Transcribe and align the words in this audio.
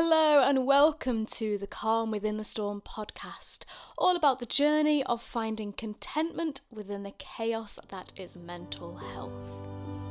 Hello 0.00 0.44
and 0.46 0.64
welcome 0.64 1.26
to 1.26 1.58
the 1.58 1.66
Calm 1.66 2.12
Within 2.12 2.36
the 2.36 2.44
Storm 2.44 2.80
podcast, 2.80 3.64
all 3.98 4.14
about 4.14 4.38
the 4.38 4.46
journey 4.46 5.02
of 5.02 5.20
finding 5.20 5.72
contentment 5.72 6.60
within 6.70 7.02
the 7.02 7.10
chaos 7.18 7.80
that 7.88 8.12
is 8.16 8.36
mental 8.36 8.94
health. 8.94 9.32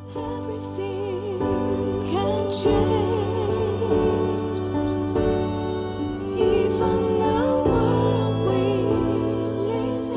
Everything 0.09 1.39
can 2.11 2.51
change, 2.51 2.67
even 6.37 7.19
the 7.19 7.63
world 7.65 8.35
we 8.45 8.59
live 9.71 10.11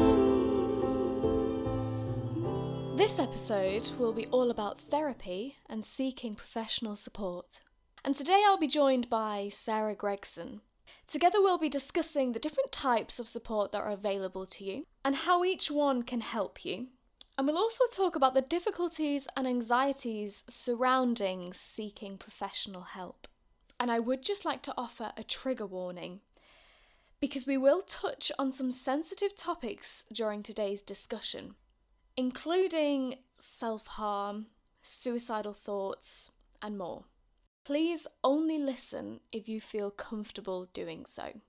in. 2.91 2.96
This 2.96 3.21
episode 3.21 3.89
will 4.00 4.12
be 4.12 4.27
all 4.32 4.50
about 4.50 4.80
therapy 4.80 5.59
and 5.68 5.84
seeking 5.84 6.34
professional 6.34 6.96
support. 6.96 7.61
And 8.05 8.14
today 8.14 8.43
I'll 8.46 8.57
be 8.57 8.67
joined 8.67 9.11
by 9.11 9.51
Sarah 9.53 9.95
Gregson. 9.95 10.62
Together 11.07 11.41
we'll 11.41 11.59
be 11.59 11.69
discussing 11.69 12.33
the 12.33 12.38
different 12.38 12.73
types 12.73 13.19
of 13.19 13.29
support 13.29 13.73
that 13.73 13.83
are 13.83 13.91
available 13.91 14.47
to 14.47 14.65
you 14.65 14.84
and 15.05 15.15
how 15.15 15.45
each 15.45 15.70
one 15.70 16.02
can 16.02 16.23
help 16.23 16.65
you. 16.65 16.88
And 17.37 17.47
we'll 17.47 17.59
also 17.59 17.84
talk 17.93 18.16
about 18.16 18.34
the 18.34 18.43
difficulties 18.43 19.29
and 19.37 19.47
anxieties 19.47 20.45
surrounding 20.48 21.52
seeking 21.52 22.16
professional 22.16 22.83
help. 22.83 23.29
And 23.79 23.91
I 23.91 23.98
would 23.98 24.23
just 24.23 24.45
like 24.45 24.62
to 24.62 24.74
offer 24.77 25.12
a 25.16 25.23
trigger 25.23 25.66
warning 25.66 26.23
because 27.21 27.46
we 27.46 27.59
will 27.59 27.82
touch 27.82 28.32
on 28.38 28.51
some 28.51 28.71
sensitive 28.71 29.37
topics 29.37 30.05
during 30.10 30.43
today's 30.43 30.80
discussion, 30.80 31.55
including 32.16 33.16
self 33.38 33.87
harm, 33.88 34.46
suicidal 34.80 35.52
thoughts, 35.52 36.30
and 36.62 36.79
more. 36.79 37.05
Please 37.64 38.06
only 38.24 38.59
listen 38.59 39.20
if 39.32 39.48
you 39.48 39.60
feel 39.60 39.91
comfortable 39.91 40.66
doing 40.73 41.05
so. 41.05 41.41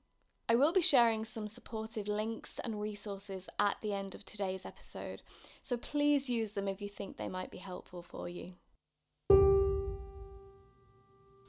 I 0.49 0.55
will 0.55 0.73
be 0.73 0.81
sharing 0.81 1.23
some 1.23 1.47
supportive 1.47 2.09
links 2.09 2.59
and 2.61 2.81
resources 2.81 3.47
at 3.57 3.77
the 3.81 3.93
end 3.93 4.13
of 4.13 4.25
today's 4.25 4.65
episode, 4.65 5.21
so 5.61 5.77
please 5.77 6.29
use 6.29 6.51
them 6.51 6.67
if 6.67 6.81
you 6.81 6.89
think 6.89 7.15
they 7.15 7.29
might 7.29 7.49
be 7.49 7.59
helpful 7.59 8.03
for 8.03 8.27
you. 8.27 8.55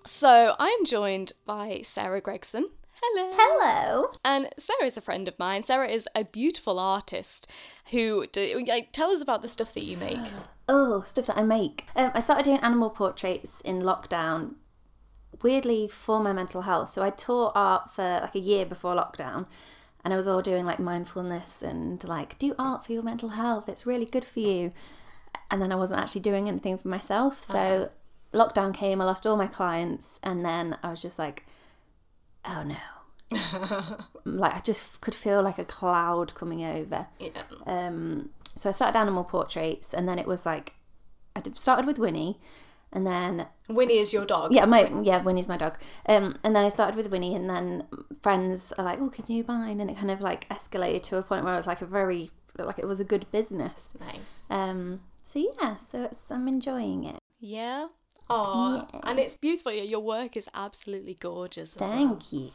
So, 0.07 0.55
I'm 0.59 0.85
joined 0.85 1.33
by 1.45 1.81
Sarah 1.83 2.21
Gregson. 2.21 2.67
Hello. 3.03 3.31
Hello. 3.35 4.13
And 4.25 4.49
Sarah 4.57 4.87
is 4.87 4.97
a 4.97 5.01
friend 5.01 5.27
of 5.27 5.39
mine. 5.39 5.65
Sarah 5.65 5.89
is 5.89 6.09
a 6.15 6.25
beautiful 6.25 6.79
artist 6.79 7.51
who 7.91 8.27
do, 8.29 8.65
like, 8.69 8.93
tell 8.93 9.11
us 9.11 9.21
about 9.21 9.43
the 9.43 9.49
stuff 9.49 9.75
that 9.75 9.85
you 9.85 9.97
make. 9.97 10.19
Oh, 10.75 11.05
stuff 11.07 11.27
that 11.27 11.37
I 11.37 11.43
make. 11.43 11.85
Um, 11.95 12.13
I 12.15 12.21
started 12.21 12.47
doing 12.47 12.61
animal 12.61 12.89
portraits 12.89 13.61
in 13.61 13.83
lockdown, 13.83 14.55
weirdly 15.43 15.87
for 15.87 16.19
my 16.19 16.33
mental 16.33 16.63
health. 16.63 16.89
So 16.89 17.03
I 17.03 17.11
taught 17.11 17.53
art 17.55 17.91
for 17.91 18.21
like 18.23 18.35
a 18.35 18.39
year 18.39 18.65
before 18.65 18.95
lockdown, 18.95 19.45
and 20.03 20.15
I 20.15 20.17
was 20.17 20.27
all 20.27 20.41
doing 20.41 20.65
like 20.65 20.79
mindfulness 20.79 21.61
and 21.61 22.03
like 22.05 22.39
do 22.39 22.55
art 22.59 22.87
for 22.87 22.95
your 22.95 23.03
mental 23.03 23.31
health. 23.31 23.69
It's 23.69 23.85
really 23.85 24.07
good 24.07 24.25
for 24.25 24.41
you. 24.41 24.71
And 25.51 25.61
then 25.61 25.73
I 25.73 25.75
wasn't 25.75 26.01
actually 26.01 26.23
doing 26.23 26.49
anything 26.49 26.79
for 26.79 26.89
myself. 26.89 27.43
So 27.43 27.91
lockdown 28.33 28.73
came. 28.73 29.03
I 29.03 29.05
lost 29.05 29.27
all 29.27 29.37
my 29.37 29.49
clients, 29.49 30.21
and 30.23 30.43
then 30.43 30.79
I 30.83 30.89
was 30.89 31.03
just 31.03 31.19
like, 31.19 31.45
oh 32.47 32.65
no. 32.65 32.77
like 34.25 34.55
I 34.55 34.61
just 34.61 35.03
could 35.03 35.15
feel 35.15 35.43
like 35.43 35.59
a 35.59 35.67
cloud 35.67 36.35
coming 36.35 36.65
over. 36.65 37.09
Yeah. 37.19 37.43
um, 37.67 38.31
so 38.55 38.69
I 38.69 38.73
started 38.73 38.99
animal 38.99 39.25
portraits, 39.25 39.93
and 39.95 40.09
then 40.09 40.19
it 40.19 40.27
was 40.27 40.45
like 40.47 40.75
I 41.37 41.43
started 41.55 41.87
with 41.87 41.99
Winnie, 41.99 42.39
and 42.93 43.07
then 43.07 43.47
Winnie 43.69 43.99
is 43.99 44.13
your 44.13 44.25
dog. 44.27 44.53
yeah, 44.53 44.65
my 44.67 44.91
yeah 45.03 45.23
Winnie's 45.23 45.49
my 45.49 45.57
dog, 45.57 45.79
um, 46.09 46.37
and 46.45 46.55
then 46.55 46.65
I 46.65 46.69
started 46.69 46.97
with 46.97 47.11
Winnie, 47.11 47.35
and 47.35 47.49
then 47.49 47.87
friends 48.23 48.73
are 48.79 48.85
like, 48.85 49.01
oh, 49.01 49.09
can 49.09 49.25
you 49.29 49.45
mine? 49.47 49.81
And 49.81 49.91
it 49.91 49.97
kind 49.97 50.11
of 50.11 50.21
like 50.21 50.49
escalated 50.49 51.03
to 51.05 51.17
a 51.19 51.23
point 51.23 51.45
where 51.45 51.55
it 51.55 51.57
was 51.57 51.67
like 51.67 51.81
a 51.83 51.87
very 51.87 52.31
like 52.59 52.79
it 52.79 52.87
was 52.87 53.01
a 53.01 53.05
good 53.05 53.31
business. 53.33 53.93
Nice. 53.99 54.47
Um, 54.51 55.01
so 55.23 55.39
yeah, 55.61 55.77
so 55.79 56.05
it's 56.05 56.31
I'm 56.31 56.47
enjoying 56.49 57.05
it. 57.05 57.19
Yeah. 57.41 57.89
Oh, 58.31 58.87
Yeah. 58.95 59.01
and 59.05 59.19
it's 59.19 59.37
beautiful. 59.37 59.73
Your 59.73 60.01
work 60.01 60.37
is 60.37 60.49
absolutely 60.55 61.15
gorgeous. 61.21 61.75
As 61.77 61.81
well. 61.81 61.91
Thank 61.91 62.33
you. 62.33 62.51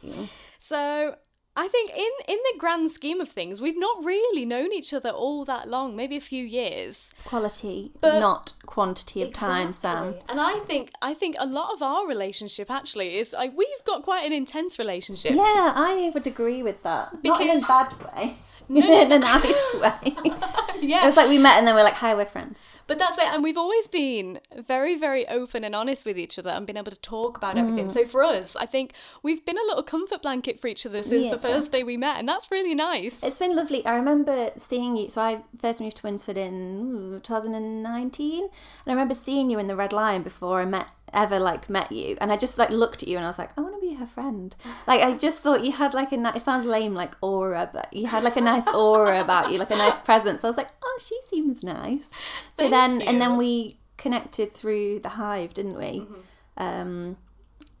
So 0.58 1.16
I 1.64 1.66
think 1.74 1.90
in 1.90 2.12
in 2.34 2.38
the 2.48 2.58
grand 2.58 2.90
scheme 2.98 3.20
of 3.20 3.28
things, 3.28 3.60
we've 3.60 3.78
not 3.88 3.96
really 4.04 4.44
known 4.54 4.72
each 4.72 4.94
other 4.94 5.10
all 5.10 5.44
that 5.46 5.66
long. 5.68 5.96
Maybe 5.96 6.16
a 6.16 6.20
few 6.32 6.44
years. 6.60 7.12
Quality, 7.24 7.90
But- 8.00 8.20
not 8.20 8.52
quantity 8.66 9.22
of 9.22 9.32
time, 9.32 9.72
Sam. 9.72 10.14
And 10.28 10.38
I 10.40 10.54
think 10.68 10.90
I 11.02 11.14
think 11.14 11.34
a 11.38 11.46
lot 11.46 11.72
of 11.74 11.82
our 11.82 12.06
relationship 12.14 12.70
actually 12.70 13.16
is 13.20 13.32
like 13.32 13.52
we've 13.56 13.84
got 13.84 14.02
quite 14.04 14.24
an 14.24 14.32
intense 14.32 14.78
relationship. 14.78 15.32
Yeah, 15.32 15.72
I 15.90 16.10
would 16.14 16.26
agree 16.34 16.62
with 16.62 16.82
that. 16.84 17.04
not 17.24 17.40
in 17.40 17.50
a 17.50 17.60
bad 17.60 17.90
way. 18.04 18.36
No, 18.68 19.00
in 19.02 19.10
a 19.12 19.18
nice 19.18 19.74
way. 19.84 20.16
Yeah. 20.80 21.02
It 21.02 21.06
was 21.06 21.16
like 21.16 21.28
we 21.28 21.38
met 21.38 21.58
and 21.58 21.66
then 21.66 21.74
we're 21.74 21.82
like, 21.90 21.94
hi, 22.04 22.14
we're 22.14 22.24
friends. 22.36 22.58
But 22.88 22.98
that's 22.98 23.18
it. 23.18 23.26
And 23.26 23.44
we've 23.44 23.56
always 23.56 23.86
been 23.86 24.40
very, 24.56 24.96
very 24.98 25.28
open 25.28 25.62
and 25.62 25.74
honest 25.74 26.04
with 26.04 26.18
each 26.18 26.38
other 26.38 26.50
and 26.50 26.66
been 26.66 26.76
able 26.76 26.90
to 26.90 27.00
talk 27.00 27.36
about 27.36 27.54
Mm. 27.54 27.60
everything. 27.60 27.90
So 27.90 28.04
for 28.04 28.24
us, 28.24 28.56
I 28.56 28.66
think 28.66 28.92
we've 29.22 29.44
been 29.44 29.58
a 29.58 29.66
little 29.68 29.82
comfort 29.84 30.22
blanket 30.22 30.58
for 30.58 30.66
each 30.66 30.84
other 30.84 31.02
since 31.02 31.30
the 31.30 31.38
first 31.38 31.70
day 31.70 31.84
we 31.84 31.96
met. 31.96 32.18
And 32.18 32.28
that's 32.28 32.50
really 32.50 32.74
nice. 32.74 33.22
It's 33.22 33.38
been 33.38 33.54
lovely. 33.54 33.86
I 33.86 33.94
remember 33.94 34.50
seeing 34.56 34.96
you. 34.96 35.08
So 35.08 35.22
I 35.22 35.42
first 35.60 35.80
moved 35.80 35.98
to 35.98 36.02
Winsford 36.02 36.36
in 36.36 37.20
2019, 37.22 38.42
and 38.44 38.50
I 38.86 38.90
remember 38.90 39.14
seeing 39.14 39.50
you 39.50 39.58
in 39.58 39.66
the 39.66 39.76
Red 39.76 39.92
Lion 39.92 40.22
before 40.22 40.60
I 40.60 40.64
met 40.64 40.88
ever 41.14 41.38
like 41.40 41.70
met 41.70 41.90
you, 41.90 42.18
and 42.20 42.30
I 42.30 42.36
just 42.36 42.58
like 42.58 42.68
looked 42.68 43.02
at 43.02 43.08
you 43.08 43.16
and 43.16 43.24
I 43.24 43.30
was 43.30 43.38
like, 43.38 43.56
I 43.56 43.62
want 43.62 43.74
to 43.74 43.80
be 43.80 43.94
her 43.94 44.06
friend. 44.06 44.54
Like 44.86 45.00
I 45.00 45.16
just 45.16 45.38
thought 45.40 45.64
you 45.64 45.72
had 45.72 45.94
like 45.94 46.12
a 46.12 46.18
nice. 46.18 46.36
It 46.36 46.44
sounds 46.44 46.66
lame, 46.66 46.94
like 46.94 47.14
aura, 47.22 47.70
but 47.72 47.90
you 47.94 48.08
had 48.08 48.22
like 48.22 48.36
a 48.36 48.42
nice 48.42 48.66
aura 48.68 49.20
about 49.22 49.50
you, 49.50 49.58
like 49.58 49.70
a 49.70 49.76
nice 49.76 49.98
presence. 49.98 50.44
I 50.44 50.48
was 50.48 50.58
like, 50.58 50.68
oh, 50.82 50.98
she 51.00 51.18
seems 51.26 51.62
nice. 51.64 52.10
So 52.54 52.64
Thank 52.68 52.72
then, 52.78 53.02
and 53.02 53.20
then 53.20 53.36
we 53.36 53.78
connected 53.96 54.54
through 54.54 55.00
the 55.00 55.10
Hive, 55.10 55.52
didn't 55.54 55.76
we? 55.76 56.00
Mm-hmm. 56.00 56.62
Um, 56.62 57.16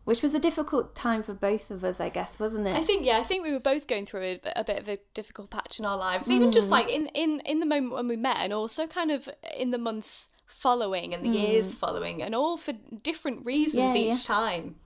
which 0.04 0.22
was 0.22 0.32
a 0.32 0.38
difficult 0.40 0.94
time 0.96 1.22
for 1.22 1.34
both 1.34 1.70
of 1.70 1.84
us, 1.84 2.00
I 2.00 2.08
guess, 2.08 2.40
wasn't 2.40 2.66
it? 2.66 2.74
I 2.74 2.80
think 2.80 3.04
yeah, 3.04 3.18
I 3.18 3.22
think 3.22 3.44
we 3.44 3.52
were 3.52 3.60
both 3.60 3.86
going 3.86 4.06
through 4.06 4.22
a, 4.22 4.40
a 4.56 4.64
bit 4.64 4.78
of 4.78 4.88
a 4.88 4.98
difficult 5.12 5.50
patch 5.50 5.78
in 5.78 5.84
our 5.84 5.98
lives, 5.98 6.30
even 6.30 6.48
Mm. 6.48 6.52
just 6.54 6.70
like 6.70 6.88
in 6.88 7.06
in 7.08 7.40
in 7.40 7.60
the 7.60 7.66
moment 7.66 7.92
when 7.92 8.08
we 8.08 8.16
met, 8.16 8.38
and 8.38 8.52
also 8.52 8.86
kind 8.86 9.10
of 9.10 9.28
in 9.56 9.68
the 9.70 9.76
months 9.78 10.30
following 10.46 11.12
and 11.12 11.22
the 11.26 11.28
years 11.38 11.74
following, 11.74 12.22
and 12.22 12.34
all 12.34 12.56
for 12.56 12.72
different 13.02 13.44
reasons 13.44 13.94
Mm. 13.94 14.04
Yeah, 14.04 14.10
each 14.12 14.24
time. 14.24 14.76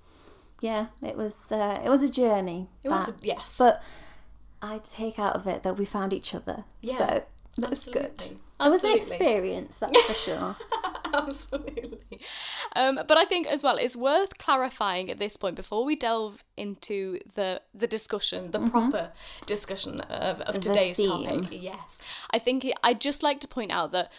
yeah, 0.60 0.86
it 1.02 1.16
was 1.16 1.36
uh, 1.52 1.80
it 1.84 1.88
was 1.88 2.02
a 2.02 2.10
journey. 2.10 2.68
It 2.84 2.88
was 2.90 3.08
a, 3.08 3.14
yes, 3.22 3.56
but 3.58 3.80
I 4.60 4.80
take 4.82 5.20
out 5.20 5.36
of 5.36 5.46
it 5.46 5.62
that 5.62 5.76
we 5.78 5.84
found 5.84 6.12
each 6.12 6.34
other. 6.34 6.64
Yeah, 6.80 6.96
so 6.98 7.24
that's 7.58 7.84
good. 7.84 8.12
absolutely. 8.12 8.38
It 8.60 8.68
was 8.68 8.84
an 8.84 8.92
experience, 8.96 9.76
that's 9.78 10.02
for 10.02 10.14
sure. 10.14 10.56
Absolutely. 11.14 11.98
Um, 12.74 13.00
but 13.06 13.18
I 13.18 13.24
think 13.26 13.46
as 13.46 13.62
well, 13.62 13.76
it's 13.76 13.94
worth 13.96 14.38
clarifying 14.38 15.10
at 15.10 15.18
this 15.18 15.36
point 15.36 15.56
before 15.56 15.84
we 15.84 15.94
delve 15.94 16.42
into 16.56 17.18
the 17.34 17.60
the 17.74 17.86
discussion, 17.86 18.50
the 18.50 18.60
proper 18.60 19.12
discussion 19.46 20.00
of, 20.02 20.40
of 20.40 20.54
Mm-hmm. 20.54 20.54
The 20.54 20.60
today's 20.60 20.96
theme. 20.96 21.24
topic. 21.42 21.48
Yes, 21.62 21.98
I 22.30 22.38
think 22.38 22.64
it, 22.64 22.74
I'd 22.82 23.00
just 23.00 23.22
like 23.22 23.40
to 23.40 23.48
point 23.48 23.72
out 23.72 23.92
that 23.92 24.10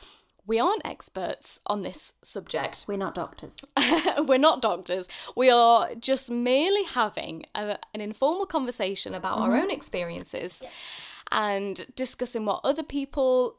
we 0.45 0.59
aren't 0.59 0.85
experts 0.85 1.61
on 1.65 1.81
this 1.83 2.13
subject. 2.23 2.85
We're 2.87 2.97
not 2.97 3.15
doctors. 3.15 3.55
We're 4.19 4.37
not 4.37 4.61
doctors. 4.61 5.07
We 5.35 5.49
are 5.49 5.95
just 5.95 6.29
merely 6.29 6.83
having 6.83 7.43
a, 7.55 7.77
an 7.93 8.01
informal 8.01 8.45
conversation 8.45 9.15
about 9.15 9.39
our 9.39 9.49
Mm-hmm. 9.51 9.61
own 9.63 9.71
experiences 9.71 10.61
and 11.31 11.87
discussing 11.95 12.45
what 12.45 12.61
other 12.63 12.83
people, 12.83 13.57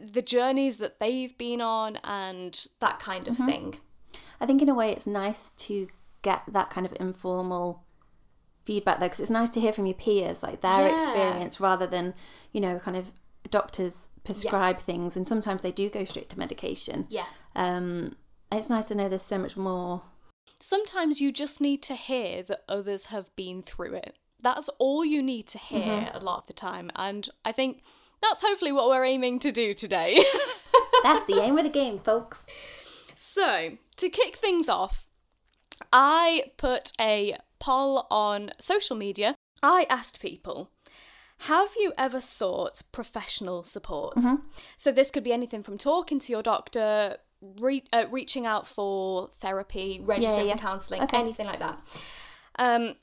the 0.00 0.22
journeys 0.22 0.78
that 0.78 0.98
they've 1.00 1.36
been 1.38 1.60
on, 1.60 1.96
and 2.04 2.66
that 2.80 2.98
kind 2.98 3.28
of 3.28 3.34
Mm-hmm. 3.36 3.46
thing. 3.46 3.74
I 4.40 4.46
think 4.46 4.60
in 4.62 4.68
a 4.68 4.74
way 4.74 4.90
it's 4.90 5.06
nice 5.06 5.50
to 5.50 5.88
get 6.22 6.42
that 6.48 6.70
kind 6.70 6.84
of 6.86 6.94
informal 7.00 7.84
feedback 8.64 8.98
though, 9.00 9.06
because 9.06 9.20
it's 9.20 9.30
nice 9.30 9.50
to 9.50 9.60
hear 9.60 9.72
from 9.72 9.86
your 9.86 9.94
peers, 9.94 10.42
like 10.42 10.60
their 10.60 10.88
Yeah. 10.88 10.94
experience, 10.94 11.60
rather 11.60 11.86
than 11.86 12.14
you 12.52 12.60
know, 12.60 12.78
kind 12.78 12.96
of 12.96 13.12
doctors 13.50 14.08
prescribe 14.24 14.80
things, 14.80 15.16
and 15.16 15.26
sometimes 15.28 15.62
they 15.62 15.70
do 15.72 15.88
go 15.88 16.04
straight 16.04 16.28
to 16.30 16.38
medication. 16.38 17.06
Yeah. 17.08 17.26
Um, 17.54 18.16
it's 18.52 18.68
nice 18.68 18.88
to 18.88 18.94
know 18.94 19.08
there's 19.08 19.22
so 19.22 19.38
much 19.38 19.56
more. 19.56 20.02
Sometimes 20.60 21.20
you 21.20 21.32
just 21.32 21.60
need 21.60 21.82
to 21.84 21.94
hear 21.94 22.42
that 22.42 22.62
others 22.68 23.06
have 23.06 23.34
been 23.36 23.62
through 23.62 23.94
it. 23.94 24.16
That's 24.42 24.68
all 24.78 25.04
you 25.04 25.22
need 25.22 25.46
to 25.48 25.58
hear 25.58 25.80
Mm-hmm. 25.82 26.16
a 26.16 26.20
lot 26.20 26.38
of 26.38 26.46
the 26.46 26.52
time. 26.52 26.90
And 26.94 27.28
I 27.44 27.52
think 27.52 27.82
that's 28.22 28.40
hopefully 28.42 28.72
what 28.72 28.88
we're 28.88 29.04
aiming 29.04 29.38
to 29.40 29.52
do 29.52 29.74
today. 29.74 30.22
That's 31.02 31.26
the 31.26 31.40
aim 31.40 31.56
of 31.58 31.64
the 31.64 31.70
game, 31.70 31.98
folks. 31.98 32.44
So, 33.14 33.72
to 33.96 34.08
kick 34.08 34.36
things 34.36 34.68
off, 34.68 35.08
I 35.92 36.44
put 36.56 36.92
a 37.00 37.34
poll 37.58 38.06
on 38.10 38.50
social 38.58 38.96
media. 38.96 39.34
I 39.62 39.86
asked 39.90 40.20
people, 40.20 40.70
have 41.40 41.70
you 41.78 41.92
ever 41.98 42.20
sought 42.20 42.82
professional 42.92 43.62
support? 43.62 44.18
So, 44.76 44.90
this 44.90 45.10
could 45.10 45.22
be 45.24 45.32
anything 45.32 45.62
from 45.62 45.76
talking 45.78 46.18
to 46.20 46.32
your 46.32 46.42
doctor, 46.42 47.18
re- 47.60 47.84
uh, 47.92 48.06
reaching 48.10 48.46
out 48.46 48.66
for 48.66 49.28
therapy, 49.28 50.00
registering 50.02 50.48
yeah. 50.48 50.56
for 50.56 50.62
counselling, 50.62 51.02
Okay. 51.02 51.18
anything 51.18 51.46
like 51.46 51.58
that. 51.60 51.78
Um, 52.58 52.96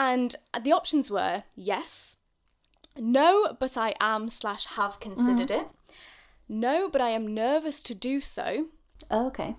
And 0.00 0.36
the 0.62 0.70
options 0.70 1.10
were 1.10 1.42
yes, 1.56 2.18
no, 2.96 3.56
but 3.58 3.76
I 3.76 3.94
am 3.98 4.28
slash 4.30 4.66
have 4.66 5.00
considered 5.00 5.50
it. 5.50 5.66
No, 6.48 6.88
but 6.88 7.00
I 7.00 7.10
am 7.10 7.34
nervous 7.34 7.82
to 7.82 7.96
do 7.96 8.20
so. 8.20 8.68
Oh, 9.10 9.26
okay. 9.26 9.56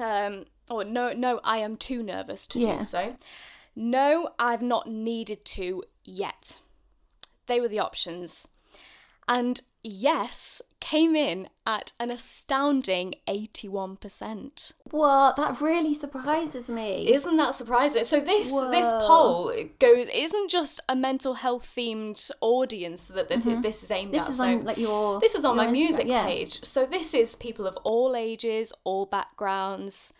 Um, 0.00 0.44
or 0.70 0.84
no, 0.84 1.12
no, 1.12 1.40
I 1.42 1.58
am 1.58 1.76
too 1.76 2.04
nervous 2.04 2.46
to 2.48 2.60
Yeah. 2.60 2.76
do 2.78 2.84
so. 2.84 3.16
No, 3.74 4.30
I've 4.38 4.62
not 4.62 4.86
needed 4.88 5.44
to 5.56 5.82
yet. 6.04 6.60
They 7.46 7.60
were 7.60 7.68
the 7.68 7.80
options. 7.80 8.46
And 9.26 9.60
yes 9.82 10.60
came 10.80 11.14
in 11.14 11.48
at 11.66 11.92
an 12.00 12.10
astounding 12.10 13.14
81%. 13.28 14.72
What? 14.90 15.36
That 15.36 15.60
really 15.60 15.94
surprises 15.94 16.68
me. 16.68 17.12
Isn't 17.12 17.36
that 17.36 17.54
surprising? 17.54 18.04
So 18.04 18.20
this 18.20 18.50
this 18.50 18.90
poll 18.90 19.52
goes 19.78 20.08
isn't 20.12 20.50
just 20.50 20.80
a 20.88 20.96
mental 20.96 21.34
health 21.34 21.72
themed 21.76 22.30
audience 22.40 23.06
that, 23.08 23.28
that 23.28 23.62
this 23.62 23.82
is 23.82 23.90
aimed 23.90 24.12
Mm-hmm. 24.12 24.12
this 24.12 24.24
at. 24.24 24.30
is 24.30 24.36
so 24.38 24.44
on 24.44 24.64
like 24.64 24.78
your. 24.78 25.20
this 25.20 25.34
is 25.34 25.44
on 25.44 25.56
my 25.56 25.66
Instagram, 25.66 25.72
music 25.72 26.06
yeah. 26.08 26.24
page. 26.24 26.64
So 26.64 26.86
this 26.86 27.14
is 27.14 27.36
people 27.36 27.66
of 27.66 27.76
all 27.84 28.16
ages, 28.16 28.72
all 28.84 29.06
backgrounds. 29.06 30.12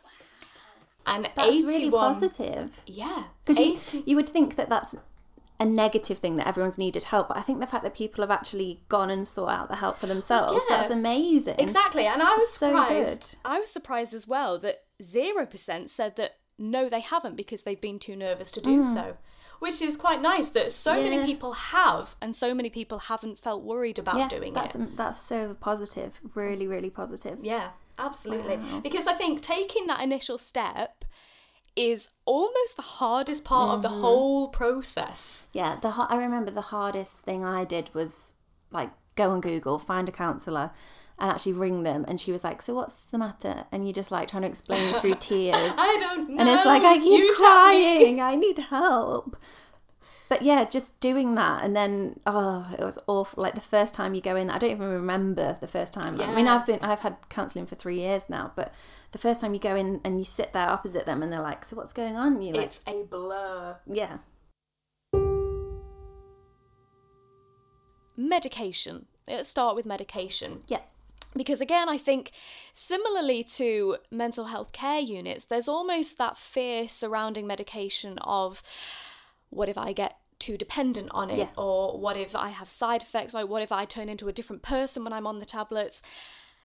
And 1.06 1.24
That's 1.34 1.48
81 1.48 1.66
really 1.66 1.90
positive. 1.90 2.80
Yeah. 2.86 3.24
Because 3.44 3.58
you, 3.94 4.02
you 4.06 4.16
would 4.16 4.28
think 4.28 4.56
that 4.56 4.68
that's 4.68 4.94
a 5.60 5.64
negative 5.66 6.18
thing 6.18 6.36
that 6.36 6.46
everyone's 6.48 6.78
needed 6.78 7.04
help, 7.04 7.28
but 7.28 7.36
I 7.36 7.42
think 7.42 7.60
the 7.60 7.66
fact 7.66 7.84
that 7.84 7.94
people 7.94 8.22
have 8.22 8.30
actually 8.30 8.80
gone 8.88 9.10
and 9.10 9.28
sought 9.28 9.50
out 9.50 9.68
the 9.68 9.76
help 9.76 9.98
for 9.98 10.06
themselves, 10.06 10.64
Yeah. 10.68 10.76
that's 10.78 10.90
amazing. 10.90 11.56
Exactly. 11.58 12.06
And 12.06 12.22
I 12.22 12.34
was 12.34 12.50
So 12.52 12.70
surprised. 12.70 13.20
good. 13.20 13.38
I 13.44 13.60
was 13.60 13.70
surprised 13.70 14.14
as 14.14 14.26
well 14.26 14.58
that 14.60 14.84
0% 15.02 15.90
said 15.90 16.16
that 16.16 16.38
no, 16.58 16.88
they 16.88 17.00
haven't 17.00 17.36
because 17.36 17.62
they've 17.62 17.80
been 17.80 17.98
too 17.98 18.16
nervous 18.16 18.50
to 18.52 18.60
do 18.60 18.84
so. 18.84 19.16
Which 19.60 19.82
is 19.82 19.96
quite 19.98 20.22
nice 20.22 20.48
that 20.50 20.72
so 20.72 20.94
Mm. 20.94 21.04
Yeah. 21.04 21.10
many 21.10 21.26
people 21.26 21.52
have 21.52 22.14
and 22.22 22.34
so 22.34 22.54
many 22.54 22.70
people 22.70 22.98
haven't 22.98 23.38
felt 23.38 23.62
worried 23.62 23.98
about 23.98 24.16
Yeah, 24.16 24.28
doing 24.28 24.52
that's 24.54 24.74
it. 24.74 24.96
that's 24.96 25.20
so 25.20 25.54
positive. 25.60 26.20
Really, 26.34 26.66
really 26.66 26.88
positive. 26.90 27.38
Yeah, 27.42 27.72
absolutely. 27.98 28.56
Wow. 28.56 28.80
Because 28.80 29.06
I 29.06 29.12
think 29.12 29.42
taking 29.42 29.86
that 29.88 30.00
initial 30.00 30.38
step 30.38 31.04
is 31.76 32.10
almost 32.24 32.76
the 32.76 32.82
hardest 32.82 33.44
part 33.44 33.70
of 33.70 33.82
the 33.82 33.88
Mm-hmm. 33.88 34.00
whole 34.00 34.48
process. 34.48 35.46
Yeah, 35.52 35.76
the 35.80 35.88
I 36.08 36.16
remember 36.16 36.50
the 36.50 36.60
hardest 36.60 37.18
thing 37.20 37.44
I 37.44 37.64
did 37.64 37.90
was 37.94 38.34
like 38.70 38.90
go 39.16 39.30
on 39.30 39.40
Google, 39.40 39.78
find 39.78 40.08
a 40.08 40.12
counsellor, 40.12 40.70
and 41.18 41.30
actually 41.30 41.52
ring 41.52 41.82
them. 41.82 42.04
And 42.08 42.20
she 42.20 42.32
was 42.32 42.42
like, 42.44 42.62
"So 42.62 42.74
what's 42.74 42.94
the 43.10 43.18
matter?" 43.18 43.64
And 43.72 43.84
you're 43.86 43.92
just 43.92 44.10
like 44.10 44.28
trying 44.28 44.42
to 44.42 44.48
explain 44.48 44.92
through 44.94 45.14
tears, 45.20 45.72
I 45.76 45.96
don't 46.00 46.30
know. 46.30 46.40
and 46.40 46.48
it's 46.48 46.64
like 46.66 46.82
I 46.82 46.94
You 46.94 47.00
keep 47.00 47.36
tell 47.36 47.46
crying. 47.46 48.20
I 48.20 48.34
need 48.36 48.58
help. 48.58 49.36
But 50.30 50.42
yeah, 50.42 50.64
just 50.64 51.00
doing 51.00 51.34
that, 51.34 51.64
and 51.64 51.74
then 51.74 52.20
oh, 52.24 52.72
it 52.78 52.84
was 52.84 53.00
awful. 53.08 53.42
Like 53.42 53.56
the 53.56 53.60
first 53.60 53.94
time 53.94 54.14
you 54.14 54.20
go 54.20 54.36
in, 54.36 54.48
I 54.48 54.58
don't 54.58 54.70
even 54.70 54.88
remember 54.88 55.58
the 55.60 55.66
first 55.66 55.92
time. 55.92 56.16
Like, 56.16 56.28
I 56.28 56.34
mean, 56.36 56.46
I've 56.46 56.64
been, 56.64 56.78
I've 56.82 57.00
had 57.00 57.16
counselling 57.28 57.66
for 57.66 57.74
three 57.74 57.98
years 57.98 58.30
now, 58.30 58.52
but 58.54 58.72
the 59.10 59.18
first 59.18 59.40
time 59.40 59.54
you 59.54 59.60
go 59.60 59.74
in 59.74 60.00
and 60.04 60.18
you 60.18 60.24
sit 60.24 60.52
there 60.52 60.70
opposite 60.70 61.04
them, 61.04 61.20
and 61.24 61.32
they're 61.32 61.42
like, 61.42 61.64
"So 61.64 61.74
what's 61.76 61.92
going 61.92 62.14
on?" 62.16 62.40
You're 62.42 62.54
like, 62.54 62.66
It's 62.66 62.80
a 62.86 63.02
blur. 63.02 63.78
"Yeah, 63.92 64.18
Medication. 68.16 69.06
Let's 69.26 69.48
start 69.48 69.74
with 69.74 69.86
medication. 69.86 70.60
yeah, 70.68 70.82
Because 71.34 71.60
again, 71.60 71.88
I 71.88 71.98
think 71.98 72.30
similarly 72.72 73.42
to 73.54 73.96
mental 74.12 74.46
health 74.46 74.72
care 74.72 75.00
units, 75.00 75.44
there's 75.44 75.68
almost 75.68 76.18
that 76.18 76.36
fear 76.36 76.88
surrounding 76.88 77.48
medication 77.48 78.18
of 78.18 78.62
what 79.48 79.68
if 79.68 79.76
I 79.76 79.92
get 79.92 80.16
too 80.40 80.56
dependent 80.56 81.08
on 81.12 81.30
it? 81.30 81.38
Yeah. 81.38 81.48
Or 81.56 81.98
what 81.98 82.16
if 82.16 82.34
I 82.34 82.48
have 82.48 82.68
side 82.68 83.02
effects? 83.02 83.34
Like, 83.34 83.48
what 83.48 83.62
if 83.62 83.70
I 83.70 83.84
turn 83.84 84.08
into 84.08 84.28
a 84.28 84.32
different 84.32 84.62
person 84.62 85.04
when 85.04 85.12
I'm 85.12 85.26
on 85.26 85.38
the 85.38 85.46
tablets? 85.46 86.02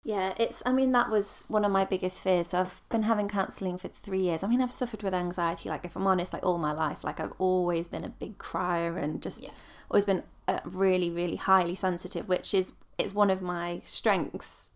Yeah, 0.03 0.33
it's. 0.39 0.63
I 0.65 0.73
mean, 0.73 0.93
that 0.93 1.11
was 1.11 1.45
one 1.49 1.65
of 1.65 1.71
my 1.73 1.85
biggest 1.85 2.23
fears. 2.23 2.49
So 2.49 2.61
I've 2.61 2.81
been 2.91 3.03
having 3.03 3.29
counselling 3.29 3.77
for 3.77 3.89
three 3.89 4.23
years. 4.23 4.43
I 4.43 4.49
mean, 4.49 4.63
I've 4.63 4.73
suffered 4.73 5.03
with 5.03 5.13
anxiety, 5.13 5.69
like 5.69 5.85
if 5.85 5.95
I'm 5.95 6.07
honest, 6.07 6.33
like 6.33 6.45
all 6.45 6.57
my 6.59 6.73
life. 6.73 7.05
Like 7.05 7.21
I've 7.21 7.35
always 7.39 7.87
been 7.87 8.05
a 8.05 8.09
big 8.09 8.39
crier 8.39 8.97
and 8.97 9.23
just 9.23 9.43
Yeah. 9.43 9.51
always 9.91 10.07
been 10.07 10.23
uh, 10.49 10.61
really, 10.65 11.11
really 11.11 11.37
highly 11.37 11.75
sensitive, 11.75 12.29
which 12.29 12.55
is 12.55 12.73
it's 12.97 13.15
one 13.15 13.31
of 13.31 13.43
my 13.43 13.83
strengths 13.85 14.71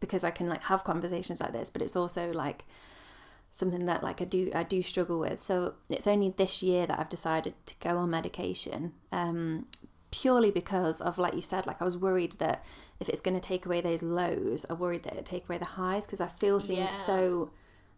because 0.00 0.24
I 0.24 0.30
can 0.32 0.48
like 0.48 0.64
have 0.64 0.82
conversations 0.82 1.40
like 1.40 1.52
this. 1.52 1.70
But 1.70 1.80
it's 1.82 1.94
also 1.94 2.32
like 2.32 2.64
something 3.50 3.84
that 3.86 4.02
like 4.02 4.20
I 4.22 4.24
do 4.24 4.50
I 4.54 4.62
do 4.62 4.82
struggle 4.82 5.18
with. 5.20 5.40
So 5.40 5.74
it's 5.88 6.06
only 6.06 6.30
this 6.30 6.62
year 6.62 6.86
that 6.86 6.98
I've 6.98 7.08
decided 7.08 7.54
to 7.66 7.74
go 7.80 7.98
on 7.98 8.10
medication. 8.10 8.92
Um, 9.12 9.66
purely 10.12 10.50
because 10.50 11.00
of 11.00 11.18
like 11.18 11.34
you 11.34 11.40
said 11.40 11.68
like 11.68 11.80
i 11.80 11.84
was 11.84 11.96
worried 11.96 12.32
that 12.40 12.64
if 12.98 13.08
it's 13.08 13.20
going 13.20 13.32
to 13.32 13.40
take 13.40 13.64
away 13.64 13.80
those 13.80 14.02
lows 14.02 14.66
i 14.68 14.72
worried 14.72 15.04
that 15.04 15.12
it'd 15.12 15.24
take 15.24 15.44
away 15.48 15.56
the 15.56 15.64
highs 15.64 16.04
because 16.04 16.20
i 16.20 16.26
feel 16.26 16.58
things 16.58 16.78
Yeah. 16.80 16.86
so 16.88 17.52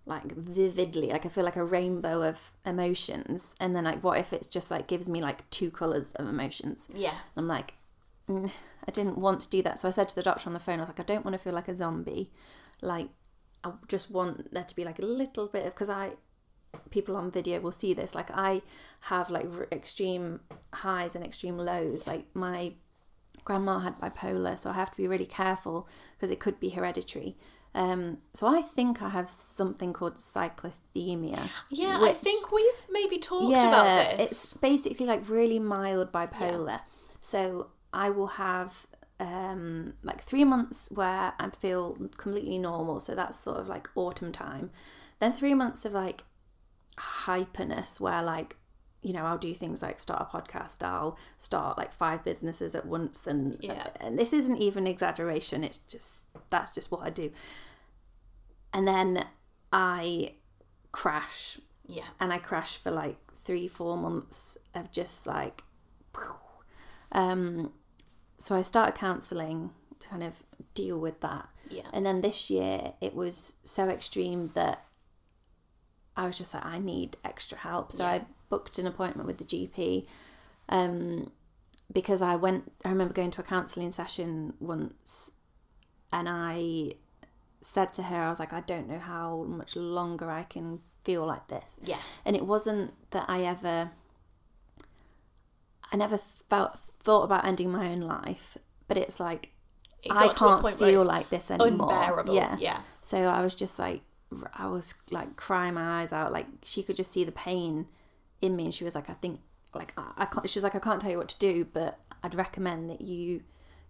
like 0.05 0.31
vividly 0.37 1.07
like 1.07 1.25
i 1.25 1.31
feel 1.31 1.43
like 1.43 1.57
a 1.57 1.65
rainbow 1.65 2.21
of 2.23 2.53
emotions 2.67 3.55
and 3.59 3.75
then 3.75 3.85
like 3.85 4.05
what 4.05 4.19
if 4.19 4.35
it's 4.35 4.47
just 4.47 4.71
like 4.71 4.87
gives 4.87 5.09
me 5.09 5.23
like 5.23 5.49
two 5.49 5.71
colors 5.71 6.13
of 6.17 6.29
emotions 6.29 6.91
Yeah. 6.95 7.15
i'm 7.35 7.47
like 7.49 7.73
mm, 8.29 8.51
i 8.87 8.91
didn't 8.91 9.17
want 9.17 9.41
to 9.41 9.49
do 9.49 9.63
that 9.63 9.79
so 9.79 9.89
i 9.89 9.91
said 9.91 10.11
to 10.11 10.15
the 10.15 10.23
doctor 10.23 10.51
on 10.51 10.53
the 10.53 10.61
phone 10.61 10.81
i 10.81 10.83
was 10.83 10.91
like 10.91 11.01
i 11.01 11.05
don't 11.05 11.25
want 11.25 11.33
to 11.35 11.39
feel 11.43 11.55
like 11.55 11.69
a 11.69 11.75
zombie 11.75 12.29
like 12.83 13.09
i 13.65 13.71
just 13.89 14.11
want 14.11 14.53
there 14.53 14.65
to 14.65 14.75
be 14.77 14.85
like 14.85 14.99
a 14.99 15.05
little 15.05 15.47
bit 15.47 15.67
of 15.67 15.73
because 15.75 15.89
i 15.89 16.11
people 16.91 17.17
on 17.17 17.31
video 17.31 17.61
will 17.61 17.73
see 17.73 17.93
this 17.95 18.15
like 18.15 18.31
i 18.33 18.63
have 19.03 19.29
like 19.31 19.47
r- 19.59 19.69
extreme 19.71 20.41
highs 20.75 21.15
and 21.15 21.25
extreme 21.25 21.59
lows 21.59 22.07
like 22.07 22.25
my 22.35 22.73
grandma 23.45 23.79
had 23.81 23.99
bipolar 23.99 24.59
so 24.59 24.71
i 24.71 24.73
have 24.73 24.91
to 24.91 24.97
be 24.97 25.07
really 25.09 25.27
careful 25.27 25.87
because 26.17 26.31
it 26.31 26.41
could 26.41 26.59
be 26.61 26.71
hereditary 26.71 27.37
um 27.75 28.19
so 28.35 28.47
i 28.47 28.63
think 28.63 29.03
i 29.03 29.09
have 29.09 29.29
something 29.29 29.93
called 29.93 30.17
cyclothymia 30.17 31.49
Yeah, 31.71 31.99
I 32.01 32.13
think 32.13 32.53
we've 32.53 32.87
maybe 32.91 33.19
talked 33.19 33.51
yeah, 33.51 33.69
about 33.69 34.19
this. 34.19 34.31
it's 34.33 34.57
basically 34.57 35.07
like 35.07 35.29
really 35.29 35.59
mild 35.59 36.13
bipolar. 36.13 36.81
So 37.21 37.69
I 37.93 38.11
will 38.11 38.27
have 38.47 38.87
um 39.21 39.95
like 40.03 40.21
three 40.23 40.45
months 40.45 40.91
where 40.91 41.35
I 41.39 41.51
feel 41.51 41.95
completely 42.17 42.59
normal. 42.59 43.01
So 43.01 43.15
that's 43.15 43.39
sort 43.39 43.59
of 43.59 43.69
like 43.69 43.89
autumn 43.95 44.33
time. 44.33 44.71
Then 45.21 45.33
three 45.33 45.55
months 45.55 45.85
of 45.85 45.93
like 45.93 46.25
hyperness 46.99 48.01
where 48.01 48.23
like 48.23 48.57
you 49.01 49.13
know 49.13 49.25
I'll 49.25 49.39
do 49.39 49.55
things 49.55 49.83
like 49.83 49.99
start 50.01 50.29
a 50.33 50.37
podcast. 50.37 50.83
I'll 50.83 51.19
start 51.39 51.77
like 51.79 51.93
five 51.93 52.25
businesses 52.25 52.75
at 52.75 52.87
once, 52.87 53.27
and 53.27 53.57
Yeah. 53.61 53.89
and 54.01 54.19
this 54.19 54.33
isn't 54.33 54.59
even 54.59 54.87
exaggeration. 54.87 55.65
It's 55.65 55.79
just 55.79 56.27
that's 56.51 56.75
just 56.75 56.91
what 56.91 57.03
I 57.03 57.11
do. 57.11 57.33
And 58.73 58.89
then 58.89 59.27
I 59.73 60.35
crash 60.93 61.59
yeah. 61.87 62.05
and 62.21 62.33
I 62.33 62.39
crash 62.39 62.77
for 62.79 62.91
like 62.91 63.17
three, 63.35 63.69
four 63.69 63.97
months 63.97 64.57
of 64.75 64.91
just 64.93 65.27
like, 65.27 65.63
um, 67.11 67.73
so 68.43 68.57
I 68.57 68.63
started 68.63 68.99
counselling 68.99 69.71
to 70.01 70.09
kind 70.09 70.25
of 70.25 70.43
deal 70.75 70.99
with 70.99 71.21
that. 71.21 71.49
Yeah. 71.71 71.83
And 71.93 72.05
then 72.05 72.23
this 72.23 72.51
year 72.51 72.95
it 73.01 73.15
was 73.15 73.55
so 73.63 73.89
extreme 73.89 74.51
that 74.55 74.85
I 76.17 76.27
was 76.27 76.37
just 76.39 76.53
like, 76.53 76.67
I 76.67 76.79
need 76.79 77.17
extra 77.25 77.59
help. 77.59 77.93
So 77.93 78.03
Yeah. 78.05 78.11
I 78.11 78.23
booked 78.49 78.79
an 78.81 78.87
appointment 78.89 79.29
with 79.29 79.39
the 79.39 79.45
GP. 79.45 80.07
Um, 80.69 81.31
because 81.93 82.21
I 82.21 82.35
went, 82.35 82.73
I 82.85 82.89
remember 82.89 83.15
going 83.15 83.31
to 83.31 83.43
a 83.43 83.45
counselling 83.45 83.93
session 83.93 84.55
once 84.59 85.33
and 86.13 86.29
I 86.29 86.95
said 87.61 87.93
to 87.95 88.03
her, 88.05 88.17
I 88.17 88.29
was 88.29 88.41
like, 88.41 88.53
I 88.53 88.61
don't 88.61 88.89
know 88.89 88.99
how 88.99 89.45
much 89.45 89.77
longer 89.77 90.31
I 90.31 90.43
can 90.43 90.81
feel 91.05 91.25
like 91.25 91.47
this. 91.47 91.79
Yeah. 91.81 91.99
And 92.25 92.35
it 92.35 92.45
wasn't 92.45 92.93
that 93.13 93.27
I 93.29 93.43
ever, 93.43 93.91
I 95.93 95.97
never 95.97 96.19
felt 96.19 96.79
thought 96.79 97.25
about 97.25 97.45
ending 97.45 97.71
my 97.71 97.89
own 97.89 98.01
life, 98.01 98.57
but 98.89 98.97
it's 98.97 99.21
like 99.21 99.51
It 100.03 100.11
I 100.13 100.27
got 100.29 100.37
to 100.39 100.45
a 100.47 100.49
can't 100.63 100.79
feel 100.79 101.05
like 101.05 101.31
this 101.31 101.51
anymore. 101.51 101.93
unbearable. 101.93 102.35
Yeah. 102.35 102.57
Yeah. 102.59 102.81
So 103.01 103.25
I 103.25 103.43
was 103.43 103.55
just 103.55 103.79
like, 103.79 104.03
I 104.55 104.67
was 104.67 104.95
like 105.11 105.37
crying 105.37 105.75
my 105.75 106.01
eyes 106.01 106.13
out. 106.13 106.33
Like 106.33 106.47
she 106.63 106.83
could 106.83 106.97
just 106.97 107.13
see 107.13 107.25
the 107.25 107.33
pain 107.33 107.87
in 108.41 108.57
me, 108.57 108.65
and 108.65 108.75
she 108.75 108.85
was 108.85 108.95
like, 108.95 109.11
I 109.11 109.15
think, 109.15 109.41
like 109.75 109.93
I, 109.97 110.13
I 110.19 110.25
can't. 110.25 110.49
She 110.49 110.59
was 110.59 110.65
like, 110.65 110.75
I 110.75 110.79
can't 110.79 111.01
tell 111.01 111.11
you 111.11 111.19
what 111.19 111.29
to 111.29 111.39
do, 111.39 111.67
but 111.73 111.99
I'd 112.23 112.35
recommend 112.35 112.89
that 112.91 113.03
you 113.03 113.43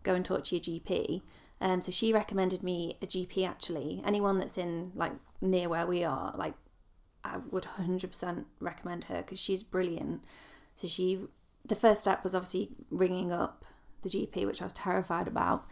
go 0.02 0.14
and 0.14 0.24
talk 0.24 0.44
to 0.44 0.56
your 0.56 0.62
GP. 0.62 1.22
Um, 1.60 1.80
so 1.80 1.92
she 1.92 2.12
recommended 2.12 2.62
me 2.64 2.96
a 3.00 3.06
GP. 3.06 3.46
Actually, 3.46 4.02
anyone 4.04 4.38
that's 4.38 4.58
in 4.58 4.90
like 4.96 5.12
near 5.40 5.68
where 5.68 5.86
we 5.86 6.04
are, 6.04 6.34
like 6.36 6.54
I 7.22 7.36
would 7.50 7.64
hundred 7.64 8.10
percent 8.10 8.46
recommend 8.58 9.04
her 9.04 9.18
because 9.18 9.38
she's 9.38 9.62
brilliant. 9.62 10.24
So 10.74 10.88
she, 10.88 11.20
the 11.64 11.74
first 11.74 12.00
step 12.02 12.24
was 12.24 12.34
obviously 12.34 12.70
ringing 12.90 13.32
up 13.32 13.64
the 14.02 14.08
GP, 14.08 14.46
which 14.46 14.60
I 14.60 14.64
was 14.64 14.72
terrified 14.72 15.28
about 15.28 15.64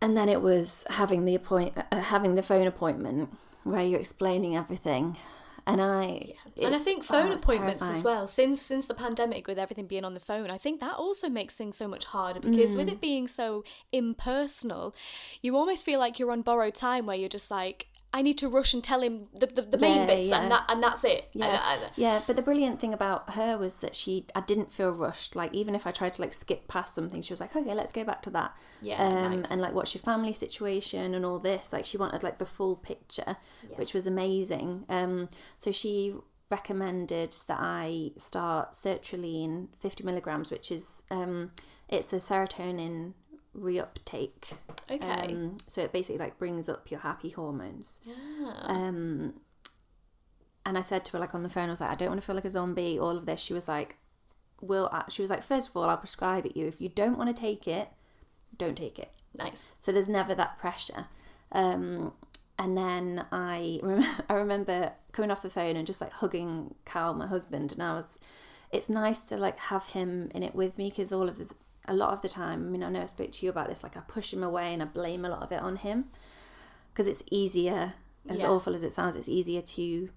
and 0.00 0.16
then 0.16 0.28
it 0.28 0.42
was 0.42 0.84
having 0.90 1.24
the 1.24 1.34
appoint 1.34 1.74
uh, 1.76 2.00
having 2.00 2.34
the 2.34 2.42
phone 2.42 2.66
appointment 2.66 3.30
where 3.64 3.82
you're 3.82 4.00
explaining 4.00 4.56
everything 4.56 5.16
And 5.64 5.80
I 5.80 6.34
and 6.60 6.74
I 6.74 6.78
think 6.78 7.04
oh, 7.04 7.12
phone 7.14 7.32
it's 7.32 7.44
appointments 7.44 7.84
as 7.86 8.02
well. 8.02 8.26
Since 8.26 8.60
since 8.60 8.88
the 8.88 8.94
pandemic, 8.94 9.46
with 9.46 9.60
everything 9.60 9.86
being 9.86 10.04
on 10.04 10.14
the 10.14 10.20
phone, 10.20 10.50
I 10.50 10.58
think 10.58 10.80
that 10.80 10.96
also 10.96 11.28
makes 11.28 11.54
things 11.54 11.76
so 11.76 11.86
much 11.86 12.06
harder 12.06 12.40
because 12.40 12.72
Mm. 12.74 12.78
with 12.78 12.88
it 12.88 13.00
being 13.00 13.28
so 13.28 13.62
impersonal, 13.92 14.92
you 15.40 15.56
almost 15.56 15.84
feel 15.86 16.00
like 16.00 16.18
you're 16.18 16.32
on 16.32 16.42
borrowed 16.42 16.74
time, 16.74 17.06
where 17.06 17.16
you're 17.16 17.28
just 17.28 17.48
like, 17.50 17.86
I 18.14 18.20
need 18.22 18.36
to 18.38 18.48
rush 18.48 18.74
and 18.74 18.84
tell 18.84 19.00
him 19.00 19.28
the 19.34 19.46
the, 19.46 19.62
the 19.62 19.78
main 19.78 19.96
Yeah, 20.00 20.06
bits, 20.06 20.28
yeah. 20.28 20.42
and 20.42 20.50
that 20.52 20.64
and 20.68 20.82
that's 20.82 21.02
it. 21.04 21.28
Yeah, 21.32 21.46
And- 21.46 21.82
and- 21.82 21.90
yeah. 21.96 22.20
But 22.26 22.36
the 22.36 22.42
brilliant 22.42 22.78
thing 22.80 22.92
about 22.92 23.30
her 23.30 23.56
was 23.56 23.76
that 23.76 23.94
she, 23.96 24.26
I 24.34 24.40
didn't 24.40 24.70
feel 24.72 24.90
rushed. 24.90 25.34
Like 25.34 25.54
even 25.54 25.74
if 25.74 25.86
I 25.86 25.92
tried 25.92 26.12
to 26.14 26.20
like 26.22 26.32
skip 26.32 26.68
past 26.68 26.94
something, 26.94 27.22
she 27.22 27.32
was 27.32 27.40
like, 27.40 27.56
"Okay, 27.56 27.74
let's 27.74 27.92
go 27.92 28.04
back 28.04 28.20
to 28.22 28.30
that." 28.30 28.54
Yeah, 28.82 29.02
Um, 29.02 29.40
nice. 29.40 29.50
and 29.50 29.60
like, 29.60 29.72
what's 29.72 29.94
your 29.94 30.02
family 30.02 30.32
situation 30.32 31.14
and 31.14 31.24
all 31.24 31.38
this? 31.38 31.72
Like, 31.72 31.86
she 31.86 31.96
wanted 31.96 32.22
like 32.22 32.38
the 32.38 32.46
full 32.46 32.76
picture, 32.76 33.36
which 33.76 33.94
was 33.94 34.06
amazing. 34.06 34.84
Um, 34.88 35.28
so 35.58 35.72
she 35.72 36.14
recommended 36.50 37.34
that 37.48 37.58
I 37.60 38.10
start 38.16 38.72
sertraline, 38.72 39.68
fifty 39.80 40.04
milligrams, 40.04 40.50
which 40.50 40.70
is 40.70 41.02
um, 41.10 41.52
it's 41.88 42.12
a 42.12 42.16
serotonin 42.16 43.14
reuptake. 43.56 44.54
Okay. 44.90 45.34
Um, 45.34 45.58
so 45.66 45.82
it 45.82 45.92
basically 45.92 46.18
like 46.18 46.38
brings 46.38 46.68
up 46.68 46.90
your 46.90 47.00
happy 47.00 47.30
hormones. 47.30 48.00
Yeah. 48.04 48.52
Um, 48.64 49.34
and 50.64 50.78
I 50.78 50.82
said 50.82 51.04
to 51.06 51.12
her 51.12 51.18
like 51.18 51.34
on 51.34 51.42
the 51.42 51.48
phone, 51.48 51.68
I 51.68 51.72
was 51.72 51.80
like, 51.80 51.90
I 51.90 51.94
don't 51.94 52.08
want 52.08 52.20
to 52.20 52.26
feel 52.26 52.34
like 52.36 52.44
a 52.44 52.50
zombie. 52.50 52.98
All 52.98 53.16
of 53.16 53.26
this. 53.26 53.40
She 53.40 53.54
was 53.54 53.68
like, 53.68 53.96
"Will." 54.60 54.88
uh, 54.92 55.02
She 55.08 55.22
was 55.22 55.30
like, 55.30 55.42
first 55.42 55.68
of 55.70 55.76
all, 55.76 55.84
I'll 55.84 55.96
prescribe 55.96 56.46
it 56.46 56.56
you. 56.56 56.66
If 56.66 56.80
you 56.80 56.88
don't 56.88 57.18
want 57.18 57.34
to 57.34 57.40
take 57.40 57.66
it, 57.66 57.88
don't 58.56 58.76
take 58.76 58.98
it. 58.98 59.10
nice. 59.36 59.74
So 59.80 59.90
there's 59.92 60.08
never 60.08 60.34
that 60.34 60.58
pressure. 60.58 61.06
Um, 61.50 62.12
and 62.58 62.76
then 62.78 63.24
I 63.32 63.80
rem- 63.82 64.04
I 64.28 64.34
remember 64.34 64.92
coming 65.10 65.30
off 65.30 65.42
the 65.42 65.50
phone 65.50 65.76
and 65.76 65.86
just 65.86 66.00
like 66.00 66.12
hugging 66.12 66.74
Cal, 66.84 67.12
my 67.14 67.26
husband, 67.26 67.72
and 67.72 67.82
I 67.82 67.94
was. 67.94 68.18
It's 68.70 68.88
nice 68.88 69.20
to 69.22 69.36
like 69.36 69.58
have 69.58 69.88
him 69.88 70.30
in 70.34 70.42
it 70.42 70.54
with 70.54 70.78
me 70.78 70.88
because 70.88 71.12
all 71.12 71.28
of 71.28 71.36
the 71.36 71.52
a 71.86 71.94
lot 71.94 72.12
of 72.12 72.22
the 72.22 72.28
time. 72.28 72.66
I 72.66 72.70
mean, 72.70 72.82
I 72.82 72.90
know 72.90 73.02
I 73.02 73.06
spoke 73.06 73.32
to 73.32 73.44
you 73.46 73.50
about 73.50 73.68
this. 73.68 73.82
Like 73.82 73.96
I 73.96 74.00
push 74.00 74.32
him 74.32 74.42
away 74.42 74.72
and 74.72 74.82
I 74.82 74.86
blame 74.86 75.24
a 75.24 75.28
lot 75.28 75.42
of 75.42 75.50
it 75.52 75.60
on 75.60 75.76
him 75.76 76.06
because 76.92 77.08
it's 77.08 77.22
easier. 77.30 77.94
As 78.28 78.42
Yeah. 78.42 78.50
awful 78.50 78.74
as 78.76 78.84
it 78.84 78.92
sounds, 78.92 79.16
it's 79.16 79.28
easier 79.28 79.60
to 79.62 80.10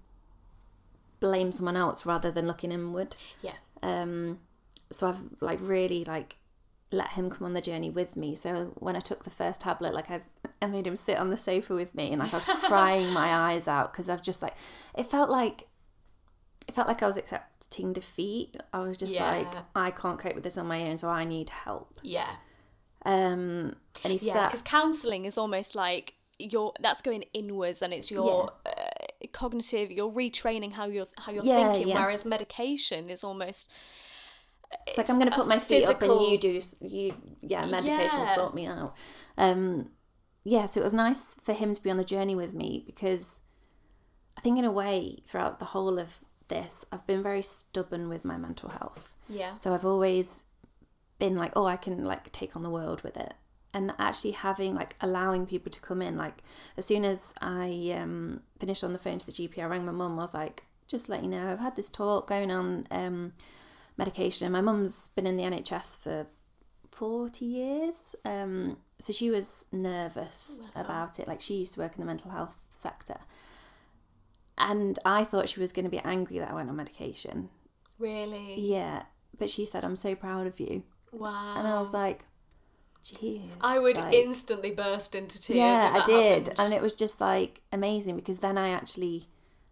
blame 1.20 1.50
someone 1.52 1.76
else 1.76 2.06
rather 2.06 2.30
than 2.30 2.46
looking 2.46 2.72
inward. 2.72 3.16
Yeah. 3.42 3.54
Um, 3.82 4.38
so 4.90 5.08
I've 5.08 5.18
like 5.40 5.58
really 5.60 6.04
like 6.04 6.36
let 6.92 7.10
him 7.10 7.28
come 7.30 7.44
on 7.44 7.52
the 7.52 7.60
journey 7.60 7.90
with 7.90 8.16
me. 8.16 8.34
So 8.36 8.72
when 8.76 8.94
I 8.94 9.00
took 9.00 9.24
the 9.24 9.30
first 9.30 9.62
tablet, 9.62 9.92
like 9.92 10.08
I, 10.10 10.20
I 10.62 10.66
made 10.66 10.86
him 10.86 10.96
sit 10.96 11.18
on 11.18 11.30
the 11.30 11.36
sofa 11.36 11.74
with 11.74 11.94
me, 11.96 12.12
and 12.12 12.20
like 12.22 12.32
I 12.32 12.36
was 12.36 12.44
crying 12.64 13.12
my 13.12 13.28
eyes 13.52 13.66
out 13.66 13.92
because 13.92 14.08
I've 14.08 14.22
just 14.22 14.40
like 14.42 14.54
it 14.96 15.06
felt 15.06 15.28
like 15.30 15.66
it 16.68 16.74
felt 16.74 16.88
like 16.88 17.02
I 17.02 17.06
was 17.06 17.16
accepting 17.16 17.92
defeat. 17.92 18.56
I 18.72 18.80
was 18.80 18.96
just 18.96 19.14
like 19.14 19.52
I 19.74 19.90
can't 19.90 20.18
cope 20.18 20.34
with 20.34 20.44
this 20.44 20.58
on 20.58 20.66
my 20.66 20.82
own, 20.82 20.98
so 20.98 21.08
I 21.08 21.24
need 21.24 21.50
help. 21.50 21.98
Yeah. 22.02 22.36
Um, 23.04 23.76
and 24.04 24.12
he 24.12 24.18
Yeah, 24.26 24.46
because 24.46 24.62
counselling 24.62 25.24
is 25.26 25.38
almost 25.38 25.74
like 25.74 26.14
your 26.38 26.72
that's 26.80 27.02
going 27.02 27.24
inwards, 27.32 27.82
and 27.82 27.92
it's 27.94 28.10
your 28.10 28.50
uh, 28.66 28.70
cognitive. 29.32 29.90
You're 29.90 30.10
retraining 30.10 30.72
how 30.72 30.86
you're 30.86 31.06
how 31.18 31.32
you're 31.32 31.44
Yeah, 31.44 31.72
thinking, 31.72 31.88
yeah. 31.88 32.00
whereas 32.00 32.24
medication 32.24 33.08
is 33.08 33.22
almost 33.22 33.68
It's 34.86 34.98
like 34.98 35.08
I'm 35.08 35.18
going 35.18 35.30
to 35.30 35.36
put 35.36 35.46
my 35.46 35.58
feet 35.58 35.84
up 35.84 36.02
and 36.02 36.20
you 36.22 36.38
do 36.38 36.60
you 36.80 37.14
yeah 37.42 37.64
medication 37.66 38.20
Yeah. 38.24 38.34
sort 38.34 38.54
me 38.54 38.66
out. 38.66 38.94
Um, 39.38 39.90
yeah, 40.44 40.66
so 40.66 40.80
it 40.80 40.84
was 40.84 40.92
nice 40.92 41.36
for 41.36 41.52
him 41.52 41.74
to 41.74 41.82
be 41.82 41.90
on 41.90 41.96
the 41.96 42.04
journey 42.04 42.34
with 42.34 42.54
me 42.54 42.82
because 42.86 43.40
I 44.36 44.40
think 44.40 44.58
in 44.58 44.64
a 44.64 44.70
way 44.72 45.18
throughout 45.26 45.58
the 45.58 45.66
whole 45.66 45.98
of 45.98 46.20
this 46.48 46.84
I've 46.92 47.06
been 47.06 47.22
very 47.22 47.42
stubborn 47.42 48.08
with 48.08 48.24
my 48.24 48.36
mental 48.36 48.70
health. 48.70 49.14
yeah 49.28 49.54
So 49.56 49.74
I've 49.74 49.84
always 49.84 50.44
been 51.18 51.36
like, 51.36 51.52
oh, 51.56 51.66
I 51.66 51.76
can 51.76 52.04
like 52.04 52.30
take 52.32 52.56
on 52.56 52.62
the 52.62 52.70
world 52.70 53.02
with 53.02 53.16
it. 53.16 53.34
And 53.72 53.92
actually 53.98 54.32
having 54.32 54.74
like 54.74 54.96
allowing 55.00 55.46
people 55.46 55.70
to 55.70 55.80
come 55.80 56.00
in, 56.00 56.16
like 56.16 56.42
as 56.76 56.86
soon 56.86 57.04
as 57.04 57.34
I 57.40 57.94
um, 58.00 58.40
finished 58.58 58.82
on 58.82 58.92
the 58.92 58.98
phone 58.98 59.18
to 59.18 59.26
the 59.26 59.32
GP, 59.32 59.58
I 59.58 59.64
rang 59.64 59.84
my 59.84 59.92
mum. 59.92 60.18
I 60.18 60.22
was 60.22 60.34
like, 60.34 60.64
just 60.88 61.08
let 61.08 61.22
you 61.22 61.28
know, 61.28 61.50
I've 61.50 61.58
had 61.58 61.76
this 61.76 61.90
talk 61.90 62.28
going 62.28 62.50
on 62.50 62.86
um, 62.90 63.32
medication. 63.96 64.50
My 64.52 64.60
mum's 64.62 65.08
been 65.08 65.26
in 65.26 65.36
the 65.36 65.42
NHS 65.42 65.98
for 65.98 66.26
forty 66.90 67.44
years, 67.44 68.14
um, 68.24 68.78
so 68.98 69.12
she 69.12 69.30
was 69.30 69.66
nervous 69.72 70.60
about 70.74 71.18
it. 71.18 71.28
Like 71.28 71.42
she 71.42 71.56
used 71.56 71.74
to 71.74 71.80
work 71.80 71.94
in 71.96 72.00
the 72.00 72.06
mental 72.06 72.30
health 72.30 72.56
sector, 72.70 73.18
and 74.58 74.98
I 75.04 75.24
thought 75.24 75.48
she 75.48 75.60
was 75.60 75.72
going 75.72 75.84
to 75.84 75.90
be 75.90 75.98
angry 75.98 76.38
that 76.38 76.50
I 76.50 76.54
went 76.54 76.68
on 76.68 76.76
medication. 76.76 77.50
really 77.98 78.54
Yeah, 78.58 79.02
but 79.38 79.50
she 79.50 79.64
said, 79.64 79.84
"I'm 79.84 79.96
so 79.96 80.14
proud 80.14 80.46
of 80.46 80.60
you," 80.60 80.84
wow. 81.12 81.54
and 81.58 81.66
I 81.66 81.78
was 81.78 81.92
like, 81.92 82.24
"Jeez." 83.04 83.48
I 83.60 83.78
would 83.78 83.98
like, 83.98 84.14
instantly 84.14 84.70
burst 84.70 85.14
into 85.14 85.40
tears. 85.40 85.58
Yeah, 85.58 86.00
I 86.02 86.06
did, 86.06 86.48
happened. 86.48 86.54
and 86.58 86.74
it 86.74 86.82
was 86.82 86.92
just 86.92 87.20
like 87.20 87.62
amazing 87.72 88.16
because 88.16 88.38
then 88.38 88.58
I 88.58 88.70
actually 88.70 89.24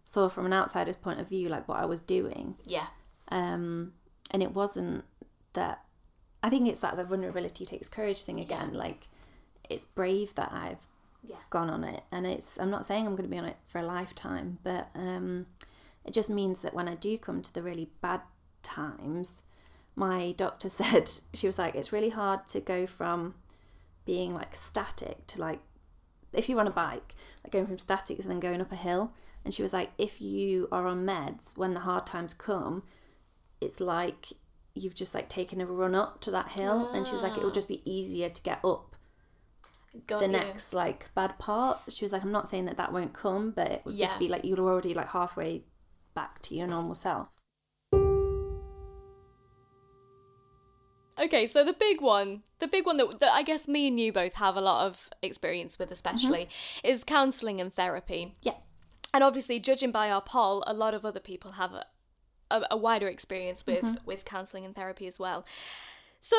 saw 0.03 0.29
from 0.29 0.45
an 0.45 0.53
outsider's 0.53 0.97
point 0.97 1.19
of 1.19 1.27
view 1.27 1.49
like 1.49 1.67
what 1.67 1.79
I 1.79 1.85
was 1.85 2.01
doing, 2.01 2.55
yeah, 2.65 2.87
um, 3.31 3.93
and 4.31 4.43
it 4.43 4.53
wasn't 4.53 5.03
that. 5.53 5.81
I 6.43 6.49
think 6.49 6.67
it's 6.67 6.81
that 6.81 6.95
the 6.95 7.03
vulnerability 7.03 7.65
takes 7.65 7.89
courage 7.89 8.21
thing 8.21 8.39
again. 8.39 8.75
Like, 8.75 9.07
it's 9.67 9.83
brave 9.83 10.35
that 10.35 10.51
I've 10.53 10.85
yeah, 11.27 11.37
gone 11.49 11.69
on 11.69 11.83
it. 11.83 12.03
And 12.11 12.25
it's 12.25 12.59
i'm 12.59 12.69
not 12.69 12.85
saying 12.85 13.05
i'm 13.05 13.15
going 13.15 13.29
to 13.29 13.35
be 13.35 13.39
on 13.39 13.45
it 13.45 13.57
for 13.65 13.79
a 13.79 13.85
lifetime 13.85 14.59
but 14.63 14.89
um 14.95 15.47
it 16.03 16.13
just 16.13 16.29
means 16.29 16.61
that 16.61 16.73
when 16.73 16.87
i 16.87 16.95
do 16.95 17.17
come 17.17 17.41
to 17.41 17.53
the 17.53 17.63
really 17.63 17.89
bad 18.01 18.21
times 18.61 19.43
my 19.95 20.33
doctor 20.37 20.69
said 20.81 21.09
she 21.33 21.47
was 21.47 21.57
like 21.57 21.75
it's 21.75 21.91
really 21.91 22.09
hard 22.09 22.47
to 22.47 22.59
go 22.59 22.85
from 22.85 23.35
being 24.05 24.33
like 24.33 24.55
static 24.55 25.25
to 25.27 25.41
like 25.41 25.59
if 26.31 26.47
you're 26.47 26.59
on 26.59 26.67
a 26.67 26.71
bike 26.71 27.15
like 27.43 27.51
going 27.51 27.67
from 27.67 27.79
static 27.79 28.17
to 28.19 28.27
then 28.27 28.39
going 28.39 28.61
up 28.61 28.71
a 28.71 28.75
hill. 28.75 29.13
And 29.43 29.53
she 29.53 29.61
was 29.61 29.73
like 29.73 29.91
if 29.97 30.21
you 30.21 30.67
are 30.71 30.87
on 30.87 31.05
meds 31.05 31.57
when 31.57 31.73
the 31.73 31.81
hard 31.81 32.05
times 32.05 32.33
come 32.33 32.83
it's 33.61 33.79
like 33.79 34.33
you've 34.73 34.95
just 34.95 35.13
like 35.13 35.29
taken 35.29 35.61
a 35.61 35.65
run 35.65 35.95
up 35.95 36.21
to 36.21 36.31
that 36.31 36.49
hill. 36.49 36.89
And 36.93 37.05
she 37.07 37.13
was 37.13 37.23
like 37.23 37.37
it 37.37 37.43
will 37.43 37.51
just 37.51 37.67
be 37.67 37.81
easier 37.89 38.29
to 38.29 38.41
get 38.41 38.59
up 38.63 38.94
Got 40.07 40.19
the 40.19 40.25
you. 40.25 40.31
next 40.31 40.73
like 40.73 41.13
bad 41.15 41.37
part. 41.39 41.79
She 41.89 42.05
was 42.05 42.13
like, 42.13 42.23
I'm 42.23 42.31
not 42.31 42.47
saying 42.47 42.65
that 42.65 42.77
that 42.77 42.91
won't 42.93 43.13
come, 43.13 43.51
but 43.51 43.71
it 43.71 43.81
would 43.85 43.95
Yeah. 43.95 44.07
just 44.07 44.19
be 44.19 44.27
like 44.27 44.43
you're 44.43 44.59
already 44.59 44.93
like 44.93 45.09
halfway 45.09 45.63
back 46.13 46.41
to 46.43 46.55
your 46.55 46.67
normal 46.67 46.95
self. 46.95 47.27
Okay, 51.17 51.47
so 51.47 51.63
the 51.63 51.73
big 51.73 52.01
one, 52.01 52.43
the 52.59 52.67
big 52.67 52.85
one 52.85 52.97
that, 52.97 53.19
that 53.19 53.31
I 53.31 53.41
guess 53.41 53.67
me 53.67 53.87
and 53.87 53.99
you 53.99 54.11
both 54.11 54.33
have 54.33 54.57
a 54.57 54.61
lot 54.61 54.85
of 54.85 55.09
experience 55.21 55.79
with, 55.79 55.89
especially, 55.91 56.45
mm-hmm. 56.45 56.87
is 56.87 57.05
counselling 57.05 57.61
and 57.61 57.73
therapy. 57.73 58.33
Yeah. 58.41 58.55
And 59.13 59.23
obviously, 59.23 59.59
judging 59.61 59.91
by 59.91 60.11
our 60.11 60.21
poll, 60.21 60.61
a 60.67 60.73
lot 60.73 60.93
of 60.93 61.05
other 61.05 61.21
people 61.21 61.53
have 61.53 61.73
a, 61.73 61.85
a, 62.51 62.63
a 62.71 62.77
wider 62.77 63.07
experience 63.07 63.65
with, 63.65 63.83
mm-hmm. 63.83 64.05
with 64.05 64.25
counselling 64.25 64.65
and 64.65 64.75
therapy 64.75 65.07
as 65.07 65.17
well. 65.17 65.45
So 66.19 66.37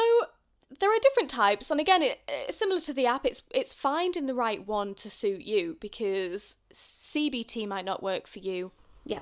there 0.80 0.90
are 0.90 0.98
different 1.00 1.30
types, 1.30 1.70
and 1.70 1.80
again, 1.80 2.02
it, 2.02 2.18
similar 2.50 2.80
to 2.80 2.92
the 2.92 3.06
app. 3.06 3.24
It's 3.24 3.42
it's 3.54 3.74
finding 3.74 4.26
the 4.26 4.34
right 4.34 4.66
one 4.66 4.94
to 4.96 5.10
suit 5.10 5.42
you 5.42 5.76
because 5.80 6.56
CBT 6.74 7.66
might 7.68 7.84
not 7.84 8.02
work 8.02 8.26
for 8.26 8.40
you 8.40 8.72
Yeah. 9.04 9.20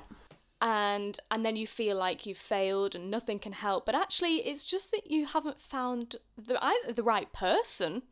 and 0.61 1.19
and 1.29 1.45
then 1.45 1.55
you 1.55 1.67
feel 1.67 1.95
like 1.97 2.25
you've 2.25 2.37
failed 2.37 2.95
and 2.95 3.11
nothing 3.11 3.39
can 3.39 3.51
help 3.51 3.85
but 3.85 3.93
actually 3.95 4.35
it's 4.37 4.65
just 4.65 4.89
that 4.91 5.09
you 5.11 5.25
haven't 5.25 5.59
found 5.59 6.15
the 6.37 6.57
either 6.63 6.93
the 6.93 7.03
right 7.03 7.31
person 7.33 8.03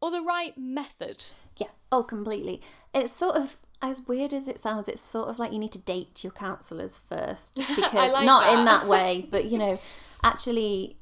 or 0.00 0.10
the 0.10 0.20
right 0.20 0.56
method 0.58 1.26
Yeah. 1.56 1.68
Oh, 1.90 2.02
completely. 2.02 2.60
It's 2.94 3.12
sort 3.12 3.36
of 3.36 3.56
as 3.80 4.02
weird 4.06 4.32
as 4.32 4.46
it 4.48 4.58
sounds, 4.60 4.88
it's 4.88 5.02
sort 5.02 5.28
of 5.28 5.38
like 5.38 5.52
you 5.52 5.58
need 5.58 5.72
to 5.72 5.78
date 5.78 6.22
your 6.24 6.32
counselors 6.32 7.00
first 7.08 7.54
because 7.76 8.12
like 8.12 8.24
not 8.26 8.44
that. 8.44 8.58
in 8.58 8.64
that 8.66 8.86
way, 8.86 9.26
but 9.30 9.46
you 9.50 9.58
know, 9.58 9.78
actually 10.22 10.96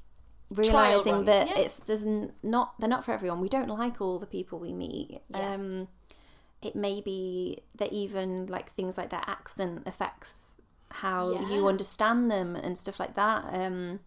realizing 0.51 1.25
that 1.27 1.49
yeah. 1.49 1.59
it's 1.59 1.75
there's 1.75 2.07
not 2.43 2.75
they're 2.79 2.89
not 2.89 3.05
for 3.05 3.13
everyone. 3.13 3.41
We 3.41 3.49
don't 3.49 3.69
like 3.69 4.01
all 4.01 4.19
the 4.19 4.27
people 4.27 4.59
we 4.59 4.73
meet. 4.73 5.21
Yeah. 5.29 5.55
Um 5.55 5.89
it 6.63 6.77
may 6.77 7.01
be 7.01 7.61
that 7.77 7.93
even 7.93 8.47
like 8.47 8.71
things 8.71 8.99
like 8.99 9.11
their 9.11 9.25
accent 9.27 9.83
affects 9.87 10.61
how 10.91 11.31
you 11.49 11.69
understand 11.69 12.31
them 12.31 12.57
and 12.57 12.77
stuff 12.77 12.99
like 12.99 13.15
that. 13.15 13.45
Um 13.55 14.01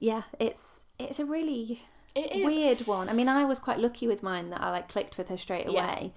yeah, 0.00 0.22
it's 0.40 0.86
it's 0.98 1.20
a 1.20 1.24
really 1.24 1.82
weird 2.16 2.86
one. 2.86 3.08
I 3.08 3.12
mean, 3.12 3.28
I 3.28 3.44
was 3.44 3.58
quite 3.58 3.78
lucky 3.78 4.06
with 4.06 4.22
mine 4.22 4.50
that 4.50 4.60
I 4.60 4.70
like 4.70 4.88
clicked 4.88 5.16
with 5.18 5.28
her 5.28 5.36
straight 5.36 5.70
Yeah. 5.70 5.84
away. 5.84 6.12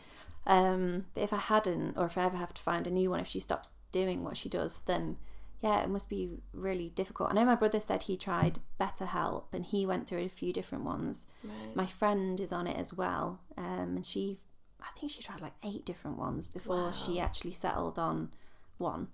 Um, 0.47 1.05
but 1.13 1.23
if 1.23 1.33
I 1.33 1.37
hadn't, 1.37 1.97
or 1.97 2.05
if 2.05 2.17
I 2.17 2.25
ever 2.25 2.37
have 2.37 2.53
to 2.53 2.61
find 2.61 2.85
a 2.85 2.91
new 2.91 3.09
one, 3.09 3.19
if 3.19 3.27
she 3.27 3.39
stops 3.39 3.71
doing 3.91 4.23
what 4.23 4.37
she 4.37 4.49
does, 4.49 4.81
then 4.81 5.17
yeah, 5.65 5.81
it 5.83 5.89
must 5.89 6.09
be 6.11 6.29
really 6.53 6.89
difficult. 6.91 7.31
I 7.31 7.33
know 7.33 7.43
my 7.45 7.55
brother 7.55 7.79
said 7.79 8.03
he 8.03 8.17
tried 8.17 8.59
BetterHelp 8.79 9.45
and 9.51 9.65
he 9.65 9.83
went 9.85 10.07
through 10.07 10.19
a 10.23 10.29
few 10.29 10.53
different 10.53 10.83
ones. 10.83 11.25
Right. 11.43 11.75
My 11.75 11.87
friend 11.87 12.39
is 12.39 12.51
on 12.53 12.67
it 12.67 12.77
as 12.77 12.93
well, 12.93 13.39
um, 13.57 13.95
and 13.97 14.05
she, 14.05 14.41
I 14.79 14.89
think 14.99 15.11
she 15.11 15.23
tried 15.23 15.41
like 15.41 15.53
eight 15.63 15.83
different 15.83 16.17
ones 16.19 16.47
before 16.49 16.93
she 16.93 17.19
actually 17.19 17.53
settled 17.53 17.97
on 17.97 18.29
one. 18.77 19.07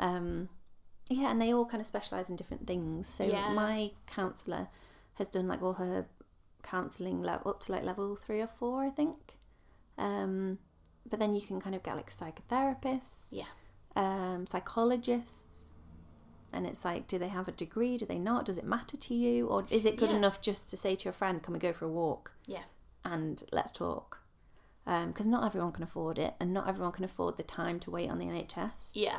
Um, 0.00 0.48
yeah, 1.08 1.30
and 1.30 1.40
they 1.40 1.52
all 1.54 1.66
kind 1.66 1.80
of 1.80 1.86
specialize 1.86 2.28
in 2.30 2.34
different 2.36 2.66
things. 2.66 3.06
So 3.06 3.22
Yeah. 3.24 3.52
my 3.54 3.92
counselor 4.06 4.68
has 5.14 5.28
done 5.28 5.46
like 5.46 5.62
all 5.62 5.74
her 5.74 6.06
counseling 6.64 7.20
level 7.20 7.50
up 7.52 7.60
to 7.60 7.72
like 7.72 7.84
level 7.84 8.16
three 8.16 8.40
or 8.40 8.46
four, 8.48 8.82
I 8.82 8.90
think. 8.90 9.38
Um, 9.98 10.58
but 11.08 11.20
then 11.20 11.32
you 11.34 11.40
can 11.42 11.60
kind 11.60 11.76
of 11.76 11.82
get 11.84 11.94
like 11.94 12.10
psychotherapists, 12.10 13.28
Yeah. 13.30 13.44
um, 13.94 14.46
psychologists, 14.46 15.71
and 16.52 16.66
it's 16.66 16.84
like, 16.84 17.06
do 17.08 17.18
they 17.18 17.28
have 17.28 17.48
a 17.48 17.52
degree? 17.52 17.96
Do 17.96 18.06
they 18.06 18.18
not? 18.18 18.44
Does 18.44 18.58
it 18.58 18.64
matter 18.64 18.96
to 18.96 19.14
you, 19.14 19.46
or 19.48 19.64
is 19.70 19.84
it 19.84 19.96
good 19.96 20.10
Yeah. 20.10 20.16
enough 20.16 20.40
just 20.40 20.68
to 20.70 20.76
say 20.76 20.94
to 20.96 21.04
your 21.04 21.12
friend, 21.12 21.42
"Can 21.42 21.52
we 21.54 21.58
go 21.58 21.72
for 21.72 21.84
a 21.86 21.90
walk?" 21.90 22.34
Yeah. 22.46 22.64
and 23.04 23.42
let's 23.52 23.72
talk? 23.72 24.20
Because 24.84 25.26
not 25.26 25.44
everyone 25.44 25.72
can 25.72 25.82
afford 25.82 26.18
it, 26.18 26.34
and 26.40 26.52
not 26.52 26.68
everyone 26.68 26.92
can 26.92 27.04
afford 27.04 27.36
the 27.36 27.42
time 27.42 27.78
to 27.80 27.90
wait 27.90 28.10
on 28.10 28.18
the 28.18 28.26
NHS. 28.26 28.92
Yeah. 28.94 29.18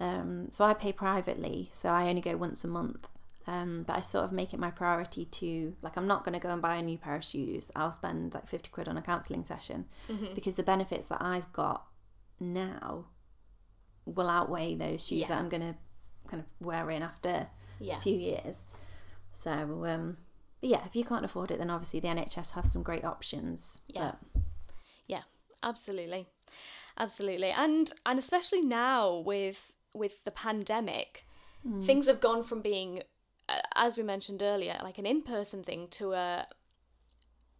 Um, 0.00 0.48
so 0.50 0.64
I 0.64 0.74
pay 0.74 0.92
privately, 0.92 1.70
so 1.72 1.90
I 1.90 2.08
only 2.08 2.20
go 2.20 2.36
once 2.36 2.64
a 2.64 2.68
month. 2.68 3.08
Um, 3.46 3.82
but 3.86 3.96
I 3.96 4.00
sort 4.00 4.24
of 4.24 4.32
make 4.32 4.52
it 4.52 4.60
my 4.60 4.70
priority 4.70 5.24
to 5.24 5.74
like 5.80 5.96
I'm 5.96 6.06
not 6.06 6.22
going 6.22 6.34
to 6.34 6.38
go 6.38 6.50
and 6.50 6.60
buy 6.60 6.76
a 6.76 6.82
new 6.82 6.98
pair 6.98 7.16
of 7.16 7.24
shoes. 7.24 7.70
I'll 7.74 7.92
spend 7.92 8.34
like 8.34 8.46
fifty 8.46 8.68
quid 8.70 8.88
on 8.88 8.98
a 8.98 9.02
counselling 9.02 9.44
session 9.44 9.86
Mm-hmm. 10.08 10.34
because 10.34 10.56
the 10.56 10.62
benefits 10.62 11.06
that 11.06 11.22
I've 11.22 11.50
got 11.54 11.86
now 12.38 13.06
will 14.04 14.28
outweigh 14.28 14.74
those 14.74 15.06
shoes 15.06 15.20
Yeah. 15.20 15.28
that 15.28 15.38
I'm 15.38 15.48
going 15.48 15.62
to 15.62 15.74
kind 16.28 16.42
of 16.42 16.66
wear 16.66 16.90
in 16.90 17.02
after 17.02 17.48
Yeah. 17.80 17.98
a 17.98 18.00
few 18.00 18.16
years. 18.16 18.64
So 19.32 19.50
um, 19.86 20.16
but 20.60 20.70
yeah, 20.70 20.84
if 20.86 20.96
you 20.96 21.04
can't 21.04 21.24
afford 21.24 21.50
it, 21.50 21.58
then 21.58 21.70
obviously 21.70 22.00
the 22.00 22.08
NHS 22.08 22.52
have 22.52 22.66
some 22.66 22.82
great 22.82 23.04
options. 23.04 23.82
Yeah. 23.88 24.12
But 24.34 24.42
Yeah, 25.06 25.22
absolutely, 25.62 26.26
absolutely, 26.96 27.50
and 27.50 27.92
and 28.06 28.18
especially 28.18 28.60
now 28.62 29.18
with 29.18 29.72
with 29.94 30.24
the 30.24 30.30
pandemic, 30.30 31.24
things 31.82 32.06
have 32.06 32.20
gone 32.20 32.44
from 32.44 32.60
being, 32.62 33.02
uh, 33.48 33.60
as 33.74 33.96
we 33.98 34.04
mentioned 34.04 34.42
earlier, 34.42 34.78
like 34.82 34.98
an 34.98 35.06
in 35.06 35.22
person 35.22 35.62
thing 35.64 35.88
to 35.88 36.12
a 36.12 36.46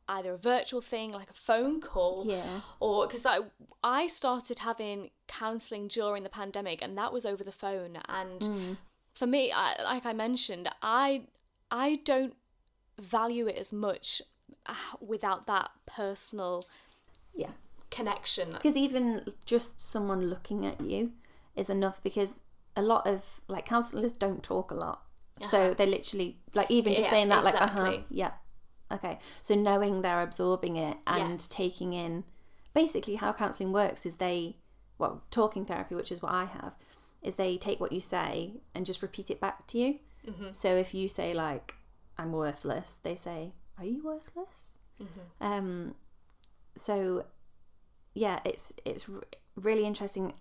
either 0.09 0.33
a 0.35 0.39
virtual 0.39 0.81
thing, 0.81 1.13
like 1.13 1.31
a 1.31 1.35
phone 1.35 1.81
call, 1.81 2.25
Yeah. 2.27 2.61
or 2.81 3.07
because 3.07 3.27
I 3.27 3.41
I 3.85 4.07
started 4.07 4.61
having 4.61 5.11
counselling 5.27 5.89
during 5.89 6.23
the 6.23 6.31
pandemic, 6.31 6.83
and 6.83 6.97
that 6.99 7.13
was 7.13 7.25
over 7.27 7.45
the 7.45 7.53
phone, 7.53 7.99
and 8.09 8.77
for 9.15 9.27
me, 9.27 9.53
I, 9.53 9.83
like 9.83 10.07
I 10.07 10.13
mentioned, 10.13 10.69
I 10.83 11.25
I 11.71 12.01
don't 12.05 12.35
value 12.99 13.47
it 13.47 13.57
as 13.57 13.73
much 13.73 14.23
uh, 14.67 14.75
without 15.01 15.47
that 15.47 15.71
personal 15.87 16.65
yeah. 17.35 17.51
connection. 17.91 18.53
because 18.53 18.77
even 18.77 19.25
just 19.45 19.81
someone 19.81 20.29
looking 20.29 20.65
at 20.67 20.81
you 20.81 21.13
is 21.55 21.71
enough 21.71 22.03
because 22.03 22.41
a 22.77 22.83
lot 22.83 23.07
of 23.07 23.41
like 23.49 23.67
counselors 23.67 24.13
don't 24.13 24.43
talk 24.43 24.71
a 24.71 24.75
lot 24.75 25.03
so 25.51 25.73
they 25.75 25.87
literally 25.87 26.39
like 26.55 26.69
even 26.71 26.93
just 26.95 27.05
Yeah, 27.07 27.11
saying 27.11 27.29
that 27.29 27.45
like 27.45 27.55
uh-huh 27.61 27.99
yeah 28.11 28.33
okay 28.91 29.19
so 29.43 29.55
knowing 29.55 30.03
they're 30.03 30.23
absorbing 30.23 30.77
it 30.77 30.97
and 31.07 31.49
taking 31.51 31.93
in 31.93 32.25
basically 32.75 33.17
how 33.17 33.33
counseling 33.33 33.73
works 33.73 34.07
is 34.07 34.17
they 34.17 34.57
well 34.99 35.23
talking 35.31 35.65
therapy 35.65 35.95
which 35.95 36.13
is 36.13 36.23
what 36.23 36.33
i 36.33 36.45
have 36.45 36.75
is 37.23 37.35
they 37.35 37.57
take 37.57 37.81
what 37.81 37.93
you 37.93 38.01
say 38.01 38.53
and 38.75 38.87
just 38.87 39.03
repeat 39.03 39.31
it 39.31 39.41
back 39.41 39.67
to 39.67 39.79
you 39.79 39.99
so 40.53 40.77
if 40.77 40.95
you 40.95 41.09
say 41.09 41.33
like 41.33 41.75
i'm 42.17 42.33
worthless 42.33 42.99
they 43.03 43.15
say 43.15 43.53
are 43.79 43.85
you 43.85 44.03
worthless 44.05 44.79
um 45.41 45.95
so 46.77 47.25
yeah, 48.15 48.41
it's 48.45 48.73
it's 48.85 49.09
really 49.55 49.85
interesting. 49.85 50.35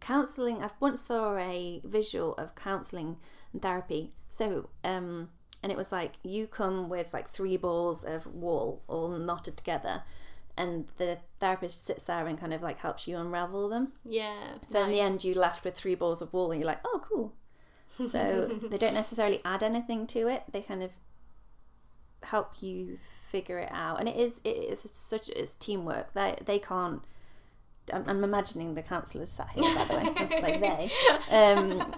Counseling. 0.00 0.62
I've 0.62 0.74
once 0.80 1.00
saw 1.00 1.36
a 1.36 1.80
visual 1.84 2.34
of 2.34 2.54
counseling 2.54 3.18
and 3.52 3.60
therapy. 3.60 4.10
So, 4.28 4.70
um, 4.82 5.28
and 5.62 5.70
it 5.70 5.78
was 5.78 5.92
like 5.92 6.14
you 6.22 6.46
come 6.46 6.88
with 6.88 7.12
like 7.12 7.28
three 7.28 7.56
balls 7.56 8.04
of 8.04 8.26
wool 8.26 8.82
all 8.88 9.10
knotted 9.10 9.56
together, 9.56 10.02
and 10.56 10.86
the 10.96 11.18
therapist 11.38 11.86
sits 11.86 12.04
there 12.04 12.26
and 12.26 12.38
kind 12.38 12.52
of 12.52 12.62
like 12.62 12.78
helps 12.80 13.06
you 13.06 13.16
unravel 13.16 13.68
them. 13.68 13.92
Yeah. 14.04 14.54
So 14.70 14.84
in 14.84 14.90
the 14.90 15.00
end, 15.00 15.24
you 15.24 15.34
left 15.34 15.64
with 15.64 15.74
three 15.74 15.94
balls 15.94 16.22
of 16.22 16.32
wool, 16.32 16.50
and 16.50 16.60
you're 16.60 16.66
like, 16.66 16.80
oh, 16.84 17.00
cool. 17.02 17.34
So 18.08 18.46
they 18.70 18.78
don't 18.78 18.94
necessarily 18.94 19.40
add 19.44 19.62
anything 19.62 20.06
to 20.08 20.28
it. 20.28 20.44
They 20.50 20.62
kind 20.62 20.82
of 20.82 20.92
help 22.24 22.62
you 22.62 22.98
figure 23.26 23.58
it 23.58 23.70
out, 23.72 24.00
and 24.00 24.08
it 24.08 24.16
is 24.16 24.40
it 24.44 24.56
is 24.56 24.88
such 24.92 25.28
it's 25.30 25.54
teamwork. 25.54 26.12
They 26.14 26.36
they 26.44 26.58
can't. 26.58 27.02
I'm, 27.92 28.04
I'm 28.06 28.22
imagining 28.22 28.74
the 28.74 28.82
counsellors 28.82 29.30
sat 29.30 29.50
here, 29.50 29.74
by 29.74 29.84
the 29.84 29.94
way. 29.96 30.42
Like 30.42 30.60
they, 30.60 30.90
um, 31.36 31.94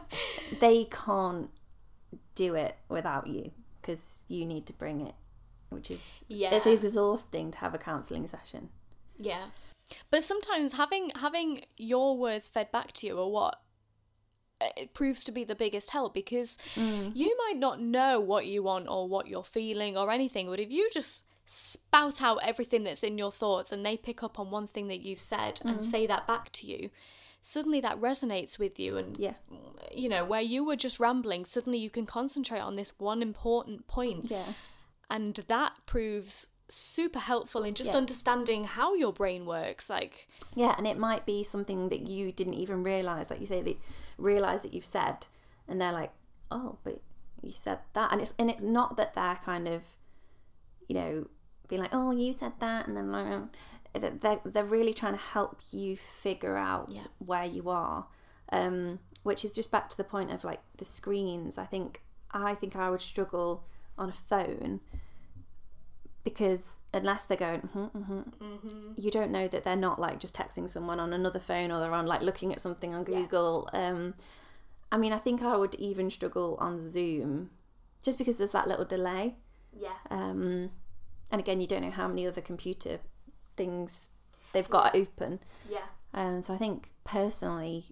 they 0.61 0.85
can't 0.85 1.51
do 2.35 2.55
it 2.55 2.77
without 2.89 3.27
you 3.27 3.53
because 3.81 4.25
you 4.29 4.45
need 4.45 4.67
to 4.67 4.73
bring 4.73 5.01
it, 5.01 5.15
which 5.71 5.91
is 5.91 6.25
yeah. 6.29 6.55
it's 6.55 6.67
exhausting 6.67 7.51
to 7.51 7.59
have 7.59 7.75
a 7.75 7.79
counselling 7.79 8.27
session. 8.27 8.69
Yeah. 9.17 9.47
But 10.11 10.23
sometimes 10.23 10.75
having 10.75 11.11
having 11.21 11.63
your 11.77 12.17
words 12.17 12.49
fed 12.49 12.71
back 12.73 12.93
to 12.93 13.07
you 13.07 13.19
or 13.19 13.31
what 13.31 13.61
uh, 14.61 14.69
it 14.77 14.95
proves 14.95 15.25
to 15.25 15.33
be 15.33 15.45
the 15.45 15.55
biggest 15.55 15.91
help 15.91 16.15
because 16.15 16.57
you 16.77 17.37
might 17.47 17.59
not 17.59 17.81
know 17.81 18.21
what 18.21 18.47
you 18.47 18.63
want 18.63 18.89
or 18.89 19.09
what 19.09 19.29
you're 19.29 19.45
feeling 19.45 19.97
or 19.97 20.11
anything, 20.11 20.49
but 20.49 20.61
if 20.61 20.71
you 20.71 20.89
just 20.93 21.25
spout 21.45 22.23
out 22.23 22.39
everything 22.43 22.85
that's 22.85 23.03
in 23.03 23.19
your 23.19 23.33
thoughts 23.33 23.73
and 23.73 23.85
they 23.85 23.97
pick 23.97 24.23
up 24.23 24.39
on 24.39 24.51
one 24.51 24.67
thing 24.67 24.89
that 24.89 25.03
you've 25.03 25.21
said 25.21 25.61
and 25.65 25.85
say 25.85 26.07
that 26.07 26.27
back 26.27 26.51
to 26.53 26.67
you, 26.67 26.89
suddenly 27.45 27.81
that 27.81 28.01
resonates 28.01 28.59
with 28.59 28.79
you 28.81 28.97
and 28.97 29.19
Yeah. 29.19 29.35
you 29.93 30.09
know, 30.09 30.25
where 30.25 30.41
you 30.41 30.65
were 30.65 30.77
just 30.77 30.99
rambling, 31.01 31.45
suddenly 31.45 31.79
you 31.79 31.91
can 31.91 32.07
concentrate 32.07 32.61
on 32.61 32.77
this 32.77 32.93
one 32.99 33.21
important 33.21 33.87
point 33.89 34.31
Yeah. 34.31 34.55
and 35.11 35.35
that 35.49 35.73
proves 35.85 36.49
super 36.69 37.19
helpful 37.19 37.65
in 37.65 37.75
just 37.75 37.91
Yeah. 37.93 37.99
understanding 37.99 38.65
how 38.65 38.95
your 38.95 39.13
brain 39.13 39.45
works 39.45 39.91
like 39.91 40.29
Yeah, 40.55 40.75
and 40.79 40.87
it 40.87 40.97
might 40.99 41.25
be 41.27 41.43
something 41.45 41.89
that 41.89 42.03
you 42.03 42.31
didn't 42.33 42.55
even 42.55 42.83
realize, 42.83 43.31
like 43.31 43.41
you 43.41 43.47
say, 43.47 43.61
that 43.63 43.77
realize 44.19 44.63
that 44.63 44.73
you've 44.75 44.85
said, 44.85 45.27
and 45.67 45.81
they're 45.81 45.93
like, 45.93 46.13
"Oh, 46.51 46.77
but 46.85 47.01
you 47.43 47.51
said 47.53 47.79
that," 47.95 48.13
and 48.13 48.21
it's 48.21 48.35
and 48.39 48.51
it's 48.51 48.63
not 48.63 48.97
that 48.99 49.15
they're 49.15 49.37
kind 49.37 49.67
of, 49.67 49.97
you 50.89 50.95
know, 50.95 51.27
being 51.69 51.81
like, 51.81 51.95
"Oh, 51.95 52.11
you 52.11 52.33
said 52.35 52.53
that," 52.61 52.87
and 52.87 52.95
then 52.97 53.11
like, 53.11 53.43
they're 53.95 54.41
they're 54.45 54.65
really 54.65 54.95
trying 54.95 55.13
to 55.15 55.19
help 55.21 55.61
you 55.71 55.97
figure 55.97 56.57
out 56.57 56.91
Yeah. 56.91 57.07
where 57.19 57.45
you 57.45 57.69
are, 57.69 58.07
um, 58.51 59.01
which 59.23 59.45
is 59.45 59.53
just 59.53 59.71
back 59.71 59.89
to 59.91 59.97
the 59.97 60.05
point 60.05 60.31
of 60.31 60.45
like 60.45 60.61
the 60.79 60.85
screens. 60.85 61.59
I 61.59 61.65
think 61.67 62.03
I 62.31 62.55
think 62.55 62.75
I 62.77 62.89
would 62.91 63.03
struggle 63.03 63.65
on 63.99 64.09
a 64.09 64.13
phone 64.13 64.81
because 66.25 66.79
unless 66.95 67.25
they're 67.25 67.37
going, 67.37 67.63
mm-hmm, 67.63 68.19
mm-hmm, 68.45 68.93
you 68.97 69.11
don't 69.11 69.33
know 69.33 69.49
that 69.49 69.65
they're 69.65 69.75
not 69.77 69.99
like 70.01 70.21
just 70.21 70.37
texting 70.37 70.69
someone 70.69 71.01
on 71.01 71.13
another 71.13 71.41
phone 71.41 71.73
or 71.73 71.81
they're 71.81 71.93
on 71.93 72.07
like 72.07 72.23
looking 72.23 72.53
at 72.53 72.61
something 72.61 72.95
on 72.95 73.03
Google. 73.05 73.69
Um, 73.73 74.15
I 74.93 74.99
mean, 74.99 75.13
I 75.13 75.19
think 75.19 75.43
I 75.43 75.57
would 75.57 75.75
even 75.77 76.11
struggle 76.11 76.57
on 76.61 76.81
Zoom 76.81 77.51
just 78.05 78.19
because 78.19 78.39
there's 78.39 78.53
that 78.53 78.69
little 78.69 78.85
delay. 78.85 79.35
yeah 79.77 79.95
Um, 80.11 80.71
and 81.31 81.41
again, 81.41 81.61
you 81.61 81.67
don't 81.67 81.83
know 81.83 81.91
how 81.91 82.07
many 82.07 82.27
other 82.27 82.41
computer 82.41 83.01
things 83.55 84.11
they've 84.53 84.69
got 84.69 84.95
open. 84.95 85.41
yeah 85.71 85.87
Um, 86.15 86.43
so 86.43 86.55
I 86.55 86.59
think 86.59 86.91
personally, 87.05 87.85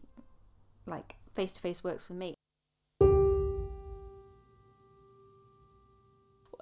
like 0.86 1.16
face 1.34 1.52
to 1.52 1.60
face 1.60 1.82
works 1.84 2.06
for 2.06 2.14
me. 2.14 2.34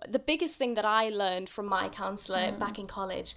the 0.09 0.19
biggest 0.19 0.59
thing 0.59 0.75
that 0.75 0.85
I 0.85 1.09
learned 1.09 1.49
from 1.49 1.67
my 1.67 1.89
counselor 1.89 2.53
back 2.53 2.79
in 2.79 2.87
college 2.87 3.35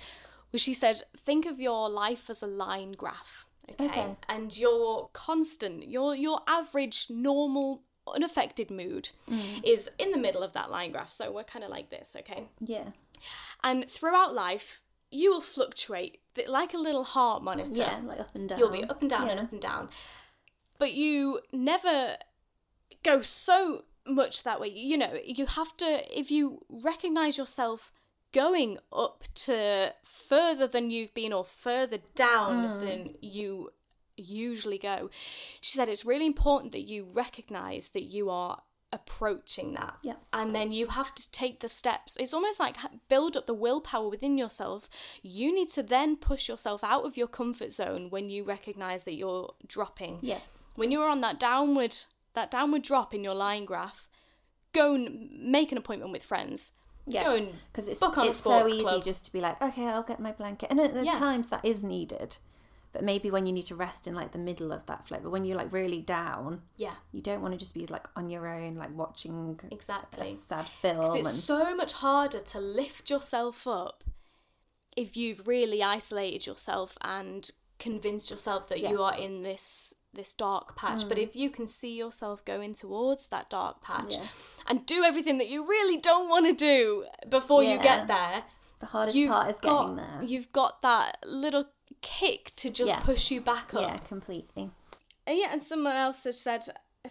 was 0.52 0.62
she 0.62 0.74
said, 0.74 1.02
think 1.16 1.46
of 1.46 1.60
your 1.60 1.90
life 1.90 2.30
as 2.30 2.42
a 2.42 2.48
line 2.48 2.92
graph. 2.92 3.48
Okay? 3.72 3.86
Okay. 3.86 4.16
And 4.28 4.56
your 4.58 5.10
constant, 5.14 5.88
your 5.88 6.16
your 6.16 6.42
average, 6.48 7.08
normal, 7.10 7.84
unaffected 8.08 8.70
mood 8.70 9.10
is 9.64 9.90
in 9.98 10.12
the 10.12 10.18
middle 10.18 10.44
of 10.44 10.54
that 10.54 10.70
line 10.70 10.92
graph. 10.92 11.10
So 11.10 11.32
we're 11.32 11.44
kind 11.46 11.64
of 11.64 11.72
like 11.72 11.90
this, 11.90 12.16
okay? 12.20 12.50
Yeah. 12.60 12.90
And 13.64 13.90
throughout 13.90 14.34
life, 14.34 14.82
you 15.12 15.32
will 15.32 15.42
fluctuate 15.42 16.20
like 16.48 16.74
a 16.74 16.78
little 16.78 17.04
heart 17.04 17.44
monitor. 17.44 17.72
Yeah, 17.74 18.00
like 18.06 18.20
up 18.20 18.34
and 18.34 18.50
down. 18.50 18.60
You'll 18.60 18.72
be 18.72 18.84
up 18.86 19.02
and 19.02 19.10
down 19.10 19.30
and 19.30 19.40
up 19.40 19.52
and 19.52 19.62
down. 19.62 19.90
But 20.80 20.94
you 20.94 21.42
never 21.52 22.16
go 23.04 23.22
so 23.22 23.84
much 24.08 24.44
that 24.44 24.60
way. 24.60 24.70
You 24.70 24.98
know, 24.98 25.14
you 25.24 25.46
have 25.46 25.76
to, 25.78 26.20
if 26.20 26.32
you 26.32 26.66
recognize 26.70 27.38
yourself 27.38 27.92
going 28.32 28.78
up 28.92 29.26
to 29.36 29.94
further 30.04 30.66
than 30.66 30.90
you've 30.90 31.14
been 31.14 31.34
or 31.34 31.44
further 31.44 32.00
down 32.16 32.80
mm. 32.80 32.84
than 32.84 33.16
you 33.22 33.72
usually 34.16 34.78
go, 34.78 35.10
she 35.60 35.78
said 35.78 35.90
it's 35.90 36.06
really 36.06 36.26
important 36.26 36.72
that 36.72 36.82
you 36.82 37.08
recognize 37.14 37.90
that 37.90 38.04
you 38.04 38.30
are 38.30 38.62
approaching 38.94 39.74
that. 39.74 39.96
Yeah. 40.02 40.16
And 40.34 40.54
then 40.56 40.72
you 40.72 40.88
have 40.88 41.14
to 41.16 41.32
take 41.32 41.60
the 41.62 41.70
steps. 41.70 42.18
It's 42.20 42.34
almost 42.34 42.60
like 42.60 42.78
build 43.10 43.38
up 43.38 43.46
the 43.48 43.54
willpower 43.54 44.10
within 44.10 44.38
yourself. 44.38 44.90
You 45.22 45.54
need 45.54 45.70
to 45.72 45.84
then 45.84 46.16
push 46.18 46.50
yourself 46.50 46.84
out 46.84 47.06
of 47.06 47.18
your 47.18 47.28
comfort 47.28 47.72
zone 47.72 48.10
when 48.10 48.30
you 48.30 48.44
recognize 48.44 49.04
that 49.06 49.16
you're 49.16 49.54
dropping. 49.66 50.20
Yeah. 50.22 50.40
When 50.76 50.92
you're 50.92 51.10
on 51.10 51.22
that 51.22 51.40
downward 51.40 51.96
that 52.34 52.50
downward 52.50 52.82
drop 52.82 53.14
in 53.14 53.24
your 53.24 53.36
line 53.36 53.66
graph, 53.66 54.08
go 54.74 54.94
and 54.96 55.30
make 55.38 55.72
an 55.72 55.78
appointment 55.78 56.12
with 56.12 56.24
friends. 56.24 56.72
Yeah. 57.06 57.24
Go 57.24 57.36
and 57.36 57.54
because 57.72 57.88
it's 57.88 58.00
book 58.00 58.18
on 58.18 58.26
a 58.28 58.30
it's 58.30 58.40
so 58.40 58.68
easy 58.68 58.82
club. 58.84 59.04
just 59.04 59.26
to 59.26 59.34
be 59.34 59.42
like, 59.42 59.62
okay, 59.62 59.88
I'll 59.88 60.04
get 60.04 60.20
my 60.20 60.32
blanket, 60.32 60.70
and 60.70 60.80
at, 60.80 60.96
at 60.96 61.04
Yeah. 61.06 61.12
times 61.18 61.50
that 61.50 61.66
is 61.66 61.84
needed. 61.84 62.38
But 62.94 63.04
maybe 63.04 63.32
when 63.32 63.46
you 63.46 63.54
need 63.54 63.68
to 63.68 63.76
rest 63.76 64.06
in 64.06 64.14
like 64.16 64.32
the 64.34 64.38
middle 64.38 64.72
of 64.74 64.86
that 64.88 65.08
flow, 65.08 65.20
but 65.24 65.30
when 65.32 65.46
you're 65.46 65.58
like 65.58 65.72
really 65.72 66.02
down, 66.02 66.64
Yeah, 66.76 66.96
you 67.12 67.22
don't 67.22 67.42
want 67.42 67.54
to 67.54 67.58
just 67.58 67.74
be 67.74 67.88
like 67.88 68.08
on 68.16 68.30
your 68.30 68.48
own, 68.48 68.76
like 68.76 68.94
watching 68.96 69.60
exactly 69.72 70.34
a 70.34 70.36
sad 70.36 70.66
film. 70.68 70.98
'Cause 70.98 71.10
And, 71.16 71.20
it's 71.20 71.44
so 71.44 71.74
much 71.76 71.94
harder 71.94 72.40
to 72.42 72.60
lift 72.60 73.10
yourself 73.10 73.66
up 73.66 74.04
if 74.98 75.16
you've 75.16 75.48
really 75.48 75.82
isolated 75.82 76.46
yourself 76.46 76.98
and 77.02 77.50
convinced 77.80 78.30
yourself 78.30 78.68
that 78.70 78.82
you 78.82 79.02
are 79.02 79.16
in 79.16 79.42
this 79.44 79.94
this 80.14 80.34
dark 80.34 80.76
patch. 80.76 81.08
But 81.08 81.18
mm. 81.18 81.24
if 81.24 81.38
you 81.38 81.50
can 81.50 81.66
see 81.68 81.96
yourself 81.96 82.44
going 82.44 82.74
towards 82.74 83.30
that 83.30 83.50
dark 83.50 83.82
patch 83.82 84.18
Yeah. 84.18 84.28
and 84.68 84.86
do 84.86 85.06
everything 85.06 85.38
that 85.38 85.48
you 85.48 85.66
really 85.66 85.98
don't 86.02 86.28
want 86.28 86.46
to 86.48 86.54
do 86.54 87.06
before 87.30 87.64
you 87.64 87.80
get 87.80 88.08
there, 88.10 88.44
the 88.82 88.88
hardest 88.88 89.16
you've 89.16 89.30
part 89.32 89.50
is 89.52 89.60
got 89.60 89.82
getting 89.82 89.96
there. 89.96 90.20
you've 90.30 90.52
got 90.52 90.82
that 90.82 91.20
little 91.26 91.68
kick 92.02 92.54
to 92.58 92.70
just 92.70 92.90
Yeah. 92.90 93.00
push 93.00 93.32
you 93.32 93.42
back 93.42 93.74
up. 93.74 93.82
Yeah, 93.82 93.98
completely. 93.98 94.72
And 95.26 95.38
yeah, 95.38 95.50
and 95.52 95.64
someone 95.64 95.96
else 95.96 96.24
has 96.24 96.40
said, 96.40 96.66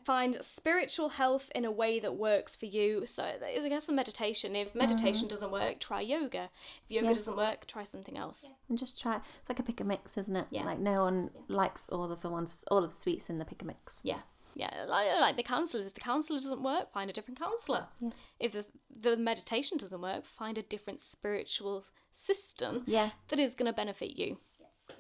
find 0.05 0.37
spiritual 0.41 1.11
health 1.11 1.51
in 1.55 1.65
a 1.65 1.71
way 1.71 1.99
that 1.99 2.15
works 2.15 2.55
for 2.55 2.67
you. 2.67 3.07
So 3.07 3.25
I 3.43 3.69
guess 3.69 3.89
a 3.89 3.93
meditation. 3.93 4.55
If 4.55 4.69
mm-hmm. 4.71 4.79
meditation 4.79 5.29
doesn't 5.29 5.51
work, 5.51 5.81
try 5.81 6.01
yoga. 6.01 6.51
If 6.85 6.93
yoga 6.93 7.09
Yeah. 7.09 7.13
doesn't 7.15 7.37
work, 7.37 7.67
try 7.67 7.85
something 7.85 8.17
else. 8.17 8.53
And 8.69 8.79
just 8.79 9.01
try. 9.01 9.17
It's 9.17 9.49
like 9.49 9.59
a 9.59 9.63
pick 9.63 9.81
a 9.81 9.85
mix, 9.85 10.17
isn't 10.17 10.37
it? 10.37 10.47
Yeah. 10.51 10.65
Like 10.65 10.79
no 10.79 11.05
one 11.05 11.31
likes 11.49 11.89
all 11.89 12.13
of 12.13 12.23
the 12.23 12.31
ones, 12.31 12.65
all 12.71 12.85
of 12.85 12.95
the 12.95 13.01
sweets 13.01 13.29
in 13.31 13.39
the 13.39 13.45
pick 13.45 13.63
a 13.63 13.65
mix. 13.65 14.01
Yeah. 14.05 14.21
Yeah, 14.57 14.85
like, 14.89 15.07
like 15.21 15.37
the 15.37 15.45
counsellors. 15.45 15.87
If 15.87 15.95
the 15.95 16.01
counsellor 16.01 16.37
doesn't 16.37 16.63
work, 16.63 16.93
find 16.93 17.09
a 17.09 17.13
different 17.13 17.39
counsellor. 17.39 17.87
Yeah. 18.01 18.11
If 18.41 18.53
the 18.53 18.67
the 19.01 19.17
meditation 19.17 19.79
doesn't 19.79 20.01
work, 20.01 20.25
find 20.25 20.59
a 20.59 20.63
different 20.63 21.01
spiritual 21.01 21.85
system 22.11 22.83
Yeah, 22.87 23.11
that 23.29 23.39
is 23.39 23.55
going 23.55 23.71
to 23.71 23.73
benefit 23.73 24.19
you. 24.19 24.39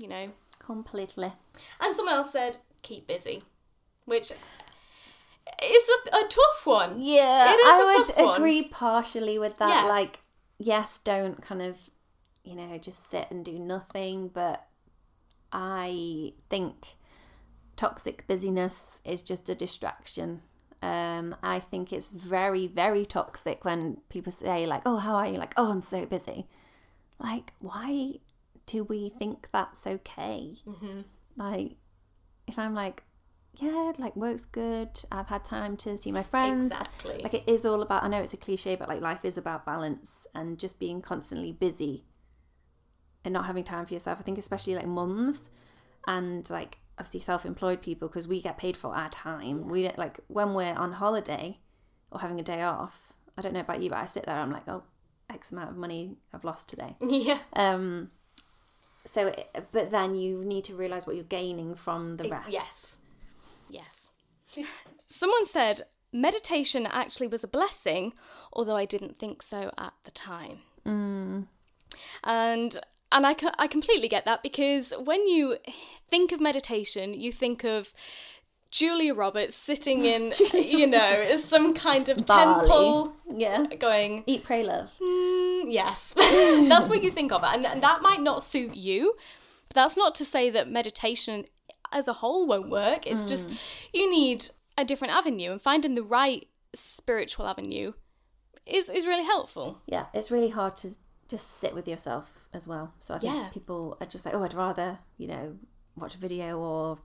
You 0.00 0.08
know. 0.08 0.30
completely. 0.58 1.32
And 1.80 1.94
someone 1.94 2.14
else 2.14 2.32
said, 2.32 2.56
keep 2.82 3.06
busy, 3.06 3.42
which 4.06 4.32
is 5.62 5.90
a, 6.12 6.16
a 6.16 6.22
tough 6.28 6.62
one. 6.64 7.00
Yeah, 7.00 7.52
It 7.52 7.56
is 7.60 7.74
I 7.74 7.82
a 7.82 7.84
would 7.98 8.06
tough 8.06 8.16
one. 8.24 8.36
agree 8.40 8.62
partially 8.68 9.38
with 9.38 9.58
that. 9.58 9.68
Yeah. 9.68 9.88
Like, 9.88 10.20
yes, 10.58 11.00
don't 11.04 11.42
kind 11.42 11.60
of, 11.60 11.90
you 12.44 12.56
know, 12.56 12.78
just 12.78 13.10
sit 13.10 13.26
and 13.30 13.44
do 13.44 13.58
nothing. 13.58 14.28
But 14.28 14.66
I 15.52 16.32
think 16.48 16.94
toxic 17.76 18.26
busyness 18.26 19.00
is 19.04 19.22
just 19.22 19.48
a 19.48 19.54
distraction. 19.54 20.42
Um, 20.82 21.36
I 21.42 21.58
think 21.58 21.92
it's 21.92 22.12
very, 22.12 22.66
very 22.66 23.04
toxic 23.04 23.64
when 23.66 23.98
people 24.08 24.32
say 24.32 24.64
like, 24.66 24.80
"Oh, 24.86 24.96
how 24.96 25.14
are 25.16 25.26
you?" 25.26 25.36
Like, 25.36 25.52
"Oh, 25.58 25.70
I'm 25.70 25.82
so 25.82 26.06
busy." 26.06 26.46
Like, 27.18 27.52
why 27.58 28.14
do 28.70 28.84
we 28.84 29.08
think 29.08 29.48
that's 29.52 29.84
okay? 29.84 30.54
Mm-hmm. 30.64 31.00
Like, 31.36 31.72
if 32.46 32.56
I'm 32.56 32.72
like, 32.72 33.02
yeah, 33.56 33.92
like 33.98 34.14
work's 34.14 34.44
good. 34.44 35.00
I've 35.10 35.26
had 35.26 35.44
time 35.44 35.76
to 35.78 35.98
see 35.98 36.12
my 36.12 36.22
friends. 36.22 36.66
Exactly. 36.66 37.20
Like 37.22 37.34
it 37.34 37.42
is 37.48 37.66
all 37.66 37.82
about. 37.82 38.04
I 38.04 38.08
know 38.08 38.22
it's 38.22 38.32
a 38.32 38.36
cliche, 38.36 38.76
but 38.76 38.88
like 38.88 39.00
life 39.00 39.24
is 39.24 39.36
about 39.36 39.66
balance 39.66 40.26
and 40.34 40.56
just 40.56 40.78
being 40.78 41.02
constantly 41.02 41.50
busy 41.50 42.04
and 43.24 43.34
not 43.34 43.46
having 43.46 43.64
time 43.64 43.86
for 43.86 43.92
yourself. 43.92 44.20
I 44.20 44.22
think 44.22 44.38
especially 44.38 44.76
like 44.76 44.86
mums 44.86 45.50
and 46.06 46.48
like 46.48 46.78
obviously 46.96 47.20
self-employed 47.20 47.82
people 47.82 48.06
because 48.06 48.28
we 48.28 48.40
get 48.40 48.56
paid 48.56 48.76
for 48.76 48.94
our 48.94 49.08
time. 49.08 49.68
We 49.68 49.82
don't 49.82 49.98
like 49.98 50.20
when 50.28 50.54
we're 50.54 50.74
on 50.74 50.92
holiday 50.92 51.58
or 52.12 52.20
having 52.20 52.38
a 52.38 52.44
day 52.44 52.62
off. 52.62 53.14
I 53.36 53.40
don't 53.40 53.52
know 53.52 53.60
about 53.60 53.82
you, 53.82 53.90
but 53.90 53.98
I 53.98 54.04
sit 54.04 54.26
there. 54.26 54.36
I'm 54.36 54.52
like, 54.52 54.68
oh, 54.68 54.84
X 55.28 55.50
amount 55.50 55.70
of 55.70 55.76
money 55.76 56.18
I've 56.32 56.44
lost 56.44 56.68
today. 56.68 56.94
yeah. 57.02 57.38
Um. 57.54 58.12
So, 59.06 59.28
it, 59.28 59.66
but 59.72 59.90
then 59.90 60.14
you 60.14 60.44
need 60.44 60.64
to 60.64 60.74
realize 60.74 61.06
what 61.06 61.16
you're 61.16 61.24
gaining 61.24 61.74
from 61.74 62.16
the 62.16 62.28
rest. 62.28 62.50
Yes. 62.50 62.98
Yes. 63.70 64.10
Someone 65.06 65.44
said 65.46 65.82
meditation 66.12 66.86
actually 66.86 67.26
was 67.26 67.42
a 67.44 67.48
blessing, 67.48 68.12
although 68.52 68.76
I 68.76 68.84
didn't 68.84 69.18
think 69.18 69.42
so 69.42 69.72
at 69.78 69.92
the 70.04 70.10
time. 70.10 70.58
And 72.24 72.78
and 73.12 73.26
I, 73.26 73.34
I 73.58 73.66
completely 73.66 74.08
get 74.08 74.24
that 74.24 74.42
because 74.42 74.92
when 75.02 75.26
you 75.26 75.56
think 76.08 76.30
of 76.32 76.40
meditation, 76.40 77.12
you 77.12 77.32
think 77.32 77.64
of 77.64 77.92
Julia 78.70 79.14
Roberts 79.14 79.56
sitting 79.56 80.04
in, 80.04 80.32
you 80.54 80.86
know, 80.86 81.34
some 81.34 81.74
kind 81.74 82.08
of 82.08 82.24
Bali. 82.24 82.68
temple 82.68 83.16
Yeah. 83.28 83.66
going, 83.78 84.22
Eat, 84.26 84.44
pray, 84.44 84.62
love. 84.62 84.92
Mm, 85.00 85.29
yes, 85.70 86.14
mm. 86.18 86.68
that's 86.68 86.88
what 86.88 87.02
you 87.02 87.10
think 87.10 87.32
of, 87.32 87.42
and, 87.44 87.64
and 87.64 87.82
that 87.82 88.02
might 88.02 88.20
not 88.20 88.42
suit 88.42 88.74
you. 88.74 89.14
But 89.68 89.74
that's 89.74 89.96
not 89.96 90.14
to 90.16 90.24
say 90.24 90.50
that 90.50 90.68
meditation 90.68 91.44
as 91.92 92.08
a 92.08 92.14
whole 92.14 92.46
won't 92.46 92.70
work. 92.70 93.06
It's 93.06 93.24
just 93.24 93.50
mm. 93.50 93.88
you 93.92 94.10
need 94.10 94.46
a 94.76 94.84
different 94.84 95.14
avenue, 95.14 95.52
and 95.52 95.62
finding 95.62 95.94
the 95.94 96.02
right 96.02 96.48
spiritual 96.74 97.46
avenue 97.46 97.92
is 98.66 98.88
is 98.90 99.06
really 99.06 99.24
helpful. 99.24 99.82
Yeah, 99.86 100.06
it's 100.14 100.30
really 100.30 100.50
hard 100.50 100.76
to 100.76 100.90
just 101.28 101.60
sit 101.60 101.74
with 101.74 101.86
yourself 101.86 102.48
as 102.52 102.66
well. 102.66 102.94
So 102.98 103.14
I 103.14 103.18
think 103.18 103.34
Yeah. 103.34 103.48
people 103.52 103.96
are 104.00 104.06
just 104.06 104.24
like, 104.24 104.34
oh, 104.34 104.42
I'd 104.42 104.52
rather, 104.52 104.98
you 105.16 105.28
know, 105.28 105.56
watch 105.96 106.16
a 106.16 106.18
video 106.18 106.58
or 106.58 106.98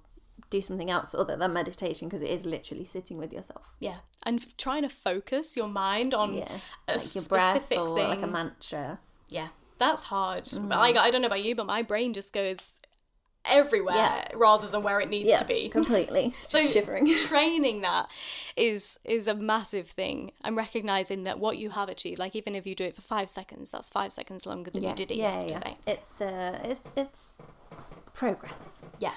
do 0.49 0.61
something 0.61 0.89
else 0.89 1.13
other 1.15 1.35
than 1.35 1.53
meditation 1.53 2.07
because 2.07 2.21
it 2.21 2.29
is 2.29 2.45
literally 2.45 2.85
sitting 2.85 3.17
with 3.17 3.33
yourself. 3.33 3.75
Yeah, 3.79 3.97
and 4.23 4.39
f- 4.39 4.55
trying 4.57 4.83
to 4.83 4.89
focus 4.89 5.55
your 5.57 5.67
mind 5.67 6.13
on 6.13 6.35
Yeah. 6.35 6.57
a 6.87 6.93
like 6.93 7.01
specific 7.01 7.77
thing. 7.77 7.95
like 7.95 8.21
a 8.21 8.27
mantra. 8.27 8.99
yeah, 9.29 9.49
that's 9.77 10.03
hard. 10.03 10.45
Mm. 10.45 10.71
I, 10.73 10.93
I 10.93 11.11
don't 11.11 11.21
know 11.21 11.27
about 11.27 11.43
you, 11.43 11.55
but 11.55 11.65
my 11.65 11.81
brain 11.81 12.13
just 12.13 12.31
goes 12.33 12.57
everywhere 13.47 13.95
Yeah. 13.95 14.27
rather 14.33 14.67
than 14.67 14.81
where 14.81 14.99
it 14.99 15.09
needs 15.09 15.31
to 15.39 15.45
be. 15.45 15.69
completely. 15.69 16.33
So 16.39 16.63
shivering. 16.65 17.15
training 17.17 17.81
that 17.81 18.09
is 18.55 18.97
is 19.03 19.27
a 19.27 19.35
massive 19.35 19.87
thing. 19.87 20.31
I'm 20.43 20.57
recognizing 20.57 21.25
that 21.25 21.37
what 21.39 21.57
you 21.57 21.69
have 21.71 21.89
achieved, 21.89 22.17
like 22.19 22.35
even 22.35 22.55
if 22.55 22.65
you 22.65 22.73
do 22.75 22.85
it 22.85 22.95
for 22.95 23.01
five 23.01 23.29
seconds, 23.29 23.71
that's 23.71 23.89
five 23.89 24.11
seconds 24.11 24.45
longer 24.47 24.71
than 24.71 24.81
you 24.83 24.93
did 24.93 25.11
it 25.11 25.17
yesterday. 25.17 25.77
It's 25.85 26.19
uh, 26.21 26.59
it's 26.63 26.81
it's 26.95 27.37
progress. 28.13 28.83
Yeah. 28.99 29.13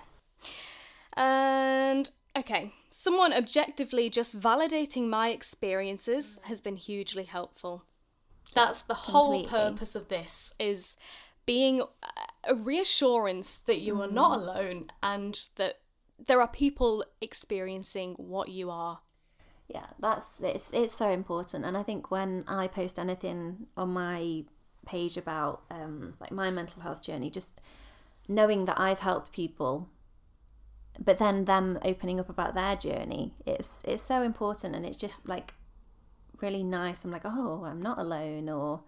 And 1.19 2.09
okay, 2.37 2.73
someone 2.91 3.33
objectively 3.33 4.09
just 4.09 4.39
validating 4.39 5.09
my 5.09 5.31
experiences 5.31 6.39
has 6.45 6.61
been 6.61 6.77
hugely 6.77 7.25
helpful. 7.25 7.85
That's 8.55 8.83
the 8.83 8.95
whole 8.95 9.43
Completely. 9.43 9.51
purpose 9.51 9.95
of 9.97 10.09
this 10.09 10.55
is 10.59 10.97
being 11.45 11.83
a 12.45 12.55
reassurance 12.55 13.57
that 13.57 13.81
you 13.81 14.01
are 14.01 14.11
not 14.11 14.39
alone 14.39 14.87
and 15.03 15.49
that 15.57 15.81
there 16.25 16.41
are 16.41 16.49
people 16.49 17.05
experiencing 17.21 18.15
what 18.15 18.49
you 18.49 18.71
are. 18.71 19.01
Yeah, 19.67 19.87
that's 19.99 20.41
it's 20.41 20.73
it's 20.73 20.95
so 20.95 21.11
important, 21.11 21.65
and 21.65 21.77
I 21.77 21.83
think 21.83 22.11
when 22.11 22.45
I 22.49 22.69
post 22.69 22.99
anything 22.99 23.67
on 23.77 23.93
my 23.93 24.45
page 24.87 25.19
about 25.19 25.63
um 25.71 26.15
like 26.21 26.31
my 26.31 26.51
mental 26.51 26.83
health 26.83 27.03
journey, 27.03 27.29
just 27.29 27.61
knowing 28.29 28.65
that 28.65 28.81
I've 28.81 29.01
helped 29.01 29.33
people, 29.33 29.89
but 30.99 31.19
then 31.19 31.45
them 31.45 31.79
opening 31.85 32.19
up 32.21 32.29
about 32.29 32.55
their 32.55 32.77
journey, 32.77 33.35
it's 33.47 33.83
it's 33.85 34.03
so 34.03 34.23
important, 34.23 34.75
and 34.75 34.85
it's 34.85 34.97
just 34.99 35.29
like 35.29 35.55
really 36.41 36.63
nice. 36.63 37.05
I'm 37.05 37.11
like, 37.11 37.25
oh, 37.25 37.65
I'm 37.65 37.81
not 37.83 37.99
alone, 37.99 38.49
or 38.49 38.81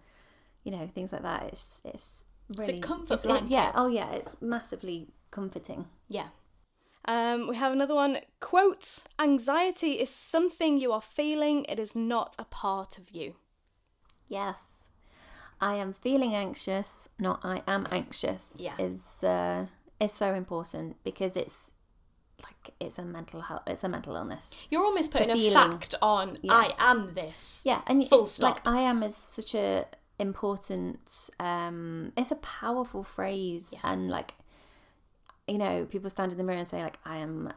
you 0.63 0.71
know 0.71 0.87
things 0.87 1.11
like 1.13 1.23
that. 1.23 1.43
It's 1.43 1.81
it's 1.85 2.25
really 2.57 2.79
comfort 2.79 3.25
it's- 3.25 3.49
yeah, 3.49 3.71
oh 3.75 3.87
yeah, 3.87 4.11
it's 4.11 4.41
massively 4.41 5.07
comforting. 5.31 5.87
Yeah. 6.07 6.27
Um, 7.05 7.47
we 7.47 7.55
have 7.55 7.71
another 7.71 7.95
one. 7.95 8.17
Quote 8.39 9.03
Anxiety 9.17 9.93
is 9.93 10.09
something 10.09 10.77
you 10.77 10.91
are 10.91 11.01
feeling, 11.01 11.65
it 11.67 11.79
is 11.79 11.95
not 11.95 12.35
a 12.37 12.43
part 12.43 12.99
of 12.99 13.09
you. 13.09 13.35
Yes. 14.27 14.89
I 15.59 15.75
am 15.75 15.93
feeling 15.93 16.35
anxious, 16.35 17.09
not 17.19 17.39
I 17.43 17.63
am 17.67 17.87
anxious. 17.91 18.55
Yeah. 18.59 18.73
Is 18.77 19.23
uh 19.23 19.65
is 19.99 20.11
so 20.11 20.33
important 20.33 20.97
because 21.03 21.35
it's 21.35 21.73
like 22.43 22.73
it's 22.79 22.97
a 22.99 23.03
mental 23.03 23.41
health 23.41 23.61
it's 23.67 23.83
a 23.83 23.89
mental 23.89 24.15
illness. 24.15 24.55
You're 24.69 24.83
almost 24.83 25.11
putting 25.11 25.29
a 25.31 25.51
fact 25.51 25.95
on, 26.01 26.37
Yeah. 26.41 26.53
I 26.53 26.73
am 26.77 27.13
this. 27.13 27.61
Yeah, 27.65 27.81
and 27.87 28.07
Full 28.07 28.25
stop. 28.25 28.65
like 28.65 28.67
I 28.67 28.81
am 28.81 29.03
is 29.03 29.15
such 29.15 29.53
a 29.55 29.85
important 30.19 31.29
um 31.39 32.11
it's 32.15 32.31
a 32.31 32.35
powerful 32.37 33.03
phrase 33.03 33.73
Yeah. 33.73 33.79
and 33.91 34.09
like 34.09 34.35
you 35.47 35.57
know, 35.57 35.85
people 35.85 36.09
stand 36.09 36.31
in 36.31 36.37
the 36.37 36.43
mirror 36.43 36.59
and 36.59 36.67
say 36.67 36.81
like 36.83 36.99
I 37.03 37.17
am 37.17 37.51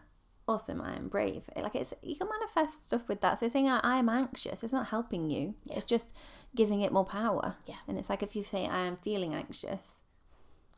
awesome, 0.48 0.80
I 0.80 0.96
am 0.96 1.08
brave. 1.08 1.48
Like 1.56 1.74
it's 1.74 1.94
you 2.02 2.16
can 2.16 2.28
manifest 2.28 2.88
stuff 2.88 3.08
with 3.08 3.20
that. 3.20 3.38
So 3.38 3.48
saying 3.48 3.68
I, 3.68 3.80
I 3.84 3.96
am 3.98 4.08
anxious, 4.08 4.62
it's 4.64 4.72
not 4.72 4.88
helping 4.88 5.30
you. 5.30 5.54
It's 5.70 5.86
just 5.86 6.14
giving 6.56 6.80
it 6.80 6.92
more 6.92 7.04
power. 7.04 7.56
Yeah. 7.66 7.76
And 7.86 7.98
it's 7.98 8.10
like 8.10 8.22
if 8.22 8.34
you 8.34 8.42
say 8.42 8.66
I 8.66 8.80
am 8.86 8.96
feeling 8.96 9.34
anxious, 9.34 10.02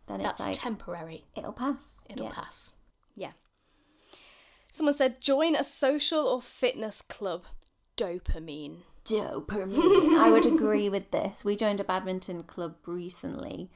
then 0.08 0.20
That's 0.20 0.40
it's 0.40 0.46
like 0.48 0.58
temporary. 0.60 1.24
it'll 1.36 1.52
pass. 1.52 1.98
It'll 2.10 2.26
Yeah. 2.26 2.32
pass. 2.32 2.72
Yeah. 3.14 3.32
Someone 4.76 4.94
said, 4.94 5.20
join 5.20 5.54
a 5.56 5.64
social 5.64 6.26
or 6.26 6.42
fitness 6.42 7.00
club. 7.02 7.44
Dopamine. 7.96 8.78
dopamine. 9.04 10.18
I 10.18 10.30
would 10.30 10.44
agree 10.46 10.88
with 10.88 11.10
this. 11.10 11.44
We 11.44 11.56
joined 11.56 11.80
a 11.80 11.84
badminton 11.84 12.42
club 12.42 12.74
recently. 12.86 13.70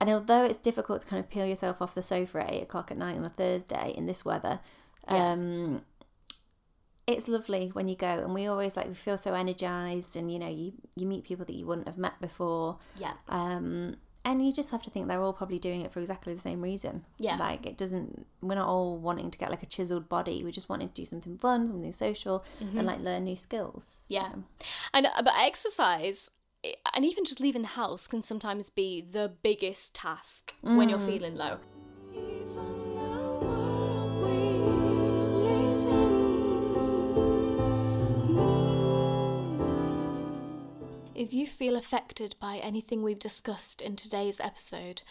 And 0.00 0.10
although 0.10 0.44
it's 0.44 0.58
difficult 0.58 1.00
to 1.00 1.06
kind 1.06 1.18
of 1.18 1.30
peel 1.30 1.46
yourself 1.46 1.80
off 1.80 1.94
the 1.94 2.02
sofa 2.02 2.42
at 2.44 2.52
eight 2.52 2.62
o'clock 2.62 2.90
at 2.90 2.98
night 2.98 3.16
on 3.16 3.24
a 3.24 3.30
Thursday 3.30 3.92
in 3.96 4.06
this 4.06 4.24
weather, 4.24 4.60
Yeah. 5.10 5.32
um, 5.32 5.82
it's 7.06 7.26
lovely 7.26 7.68
when 7.68 7.88
you 7.88 7.96
go. 7.96 8.06
And 8.06 8.34
we 8.34 8.46
always 8.46 8.76
like 8.76 8.86
we 8.88 8.94
feel 8.94 9.16
so 9.16 9.32
energized, 9.34 10.14
and 10.14 10.30
you 10.30 10.38
know 10.38 10.48
you 10.50 10.74
you 10.94 11.06
meet 11.06 11.24
people 11.24 11.46
that 11.46 11.54
you 11.54 11.66
wouldn't 11.66 11.88
have 11.88 11.96
met 11.98 12.20
before. 12.20 12.78
Yeah. 12.96 13.14
Um, 13.28 13.96
and 14.24 14.44
you 14.44 14.52
just 14.52 14.70
have 14.70 14.82
to 14.82 14.90
think 14.90 15.08
they're 15.08 15.20
all 15.20 15.32
probably 15.32 15.58
doing 15.58 15.82
it 15.82 15.92
for 15.92 16.00
exactly 16.00 16.34
the 16.34 16.40
same 16.40 16.60
reason. 16.60 17.04
Yeah. 17.18 17.36
Like 17.36 17.66
it 17.66 17.76
doesn't. 17.76 18.26
We're 18.40 18.56
not 18.56 18.68
all 18.68 18.98
wanting 18.98 19.30
to 19.30 19.38
get 19.38 19.50
like 19.50 19.62
a 19.62 19.66
chiseled 19.66 20.08
body. 20.08 20.44
We 20.44 20.52
just 20.52 20.68
wanting 20.68 20.88
to 20.88 20.94
do 20.94 21.04
something 21.04 21.38
fun, 21.38 21.66
something 21.66 21.92
social, 21.92 22.44
and 22.60 22.86
like 22.86 23.00
learn 23.00 23.24
new 23.24 23.36
skills. 23.36 24.06
Mm-hmm. 24.10 24.14
Yeah. 24.14 24.32
And 24.92 25.06
uh, 25.06 25.22
but 25.22 25.34
exercise 25.38 26.30
and 26.94 27.04
even 27.04 27.24
just 27.24 27.40
leaving 27.40 27.62
the 27.62 27.68
house 27.68 28.06
can 28.06 28.22
sometimes 28.22 28.70
be 28.70 29.00
the 29.00 29.32
biggest 29.42 29.94
task 29.94 30.54
when 30.60 30.88
you're 30.88 30.98
feeling 30.98 31.36
low. 31.36 31.58
If 41.18 41.34
you 41.34 41.46
feel 41.48 41.74
affected 41.74 42.36
by 42.38 42.58
anything 42.58 43.02
we've 43.02 43.18
discussed 43.18 43.82
in 43.82 43.96
today's 43.96 44.38
episode, 44.38 45.02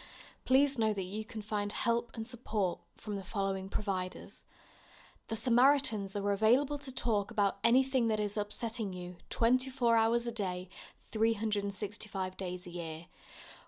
please 0.45 0.79
know 0.79 0.93
that 0.93 1.03
you 1.03 1.25
can 1.25 1.41
find 1.41 1.73
help 1.73 2.11
and 2.15 2.25
support 2.25 2.79
from 2.95 3.17
the 3.17 3.25
following 3.25 3.67
providers. 3.67 4.45
The 5.27 5.35
Samaritans 5.35 6.15
are 6.15 6.31
available 6.31 6.77
to 6.77 6.95
talk 6.95 7.29
about 7.29 7.57
anything 7.61 8.07
that 8.07 8.21
is 8.21 8.37
upsetting 8.37 8.93
you 8.93 9.17
24 9.29 9.97
hours 9.97 10.25
a 10.25 10.31
day, 10.31 10.69
365 10.97 12.37
days 12.37 12.65
a 12.65 12.69
year. 12.69 13.07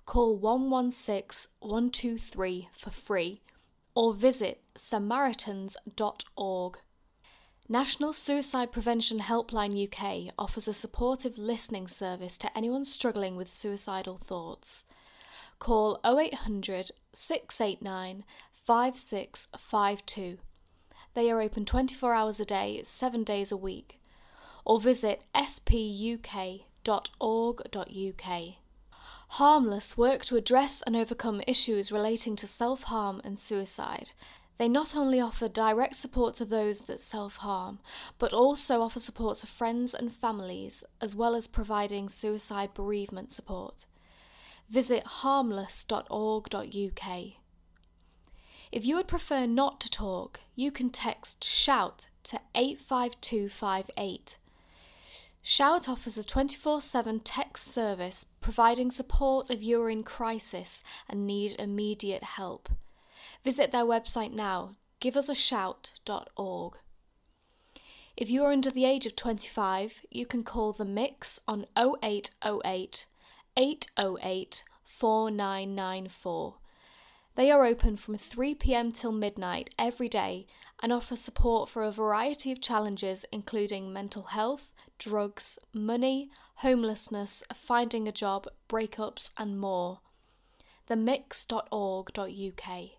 Call 0.06 0.38
116 0.38 1.58
123 1.60 2.70
for 2.72 2.90
free 2.90 3.42
or 3.94 4.14
visit 4.14 4.64
samaritans.org. 4.76 6.78
National 7.72 8.14
Suicide 8.14 8.72
Prevention 8.72 9.20
Helpline 9.20 9.78
UK 9.78 10.34
offers 10.40 10.68
a 10.68 10.74
supportive 10.74 11.38
listening 11.38 11.88
service 11.88 12.36
to 12.40 12.58
anyone 12.58 12.84
struggling 12.84 13.36
with 13.36 13.54
suicidal 13.54 14.18
thoughts. 14.18 14.86
Call 15.60 16.00
0800 16.04 16.90
689 17.14 18.24
5652. 18.56 20.40
They 21.14 21.30
are 21.30 21.40
open 21.40 21.64
24 21.64 22.16
hours 22.16 22.40
a 22.40 22.46
day, 22.46 22.82
7 22.84 23.24
days 23.24 23.52
a 23.52 23.58
week. 23.58 24.02
Or 24.66 24.82
visit 24.82 25.22
spuk.org.uk. 25.36 26.64
Harmless 29.34 29.96
work 29.96 30.26
to 30.26 30.38
address 30.38 30.82
and 30.88 30.96
overcome 30.96 31.44
issues 31.46 31.92
relating 31.92 32.36
to 32.38 32.48
self 32.48 32.86
harm 32.86 33.22
and 33.24 33.38
suicide. 33.38 34.14
They 34.60 34.68
not 34.68 34.94
only 34.94 35.22
offer 35.22 35.48
direct 35.48 35.96
support 35.96 36.36
to 36.36 36.46
those 36.46 36.82
that 36.82 37.00
self 37.00 37.38
harm, 37.38 37.80
but 38.18 38.34
also 38.34 38.82
offer 38.82 39.00
support 39.00 39.38
to 39.38 39.48
friends 39.48 39.94
and 39.94 40.14
families, 40.14 40.84
as 41.00 41.16
well 41.16 41.34
as 41.34 41.48
providing 41.48 42.10
suicide 42.10 42.74
bereavement 42.74 43.32
support. 43.32 43.86
Visit 44.70 45.04
harmless.org.uk. 45.06 47.22
If 48.72 48.86
you 48.86 48.96
would 48.98 49.08
prefer 49.08 49.46
not 49.46 49.80
to 49.80 49.90
talk, 49.90 50.42
you 50.56 50.72
can 50.72 50.90
text 50.90 51.46
SHOUT 51.46 52.10
to 52.24 52.42
85258. 52.54 54.38
Shout 55.42 55.88
offers 55.88 56.18
a 56.18 56.24
24 56.24 56.82
7 56.82 57.22
text 57.22 57.64
service 57.64 58.34
providing 58.42 58.92
support 58.92 59.50
if 59.50 59.64
you 59.64 59.82
are 59.82 59.90
in 59.90 60.04
crisis 60.04 60.84
and 61.10 61.26
need 61.26 61.56
immediate 61.58 62.24
help. 62.24 62.68
Visit 63.44 63.72
their 63.72 63.86
website 63.86 64.34
now, 64.34 64.76
giveusashout.org. 65.02 66.78
If 68.18 68.30
you 68.30 68.44
are 68.44 68.52
under 68.52 68.70
the 68.70 68.84
age 68.84 69.06
of 69.06 69.16
25, 69.16 70.02
you 70.12 70.26
can 70.26 70.44
call 70.44 70.74
The 70.74 70.84
Mix 70.84 71.40
on 71.48 71.66
0808 71.78 73.08
808 73.56 74.64
4994. 74.84 76.56
They 77.36 77.52
are 77.52 77.64
open 77.64 77.96
from 77.96 78.18
3 78.18 78.56
pm 78.56 78.92
till 78.92 79.14
midnight 79.14 79.70
every 79.80 80.10
day 80.10 80.46
and 80.84 80.92
offer 80.92 81.16
support 81.16 81.70
for 81.70 81.84
a 81.84 81.92
variety 81.92 82.52
of 82.52 82.60
challenges, 82.60 83.26
including 83.32 83.94
mental 83.94 84.24
health, 84.24 84.74
drugs, 84.98 85.58
money, 85.74 86.30
homelessness, 86.56 87.46
finding 87.54 88.06
a 88.06 88.12
job, 88.12 88.48
breakups, 88.68 89.32
and 89.38 89.58
more. 89.58 90.02
themix.org.uk. 90.90 92.99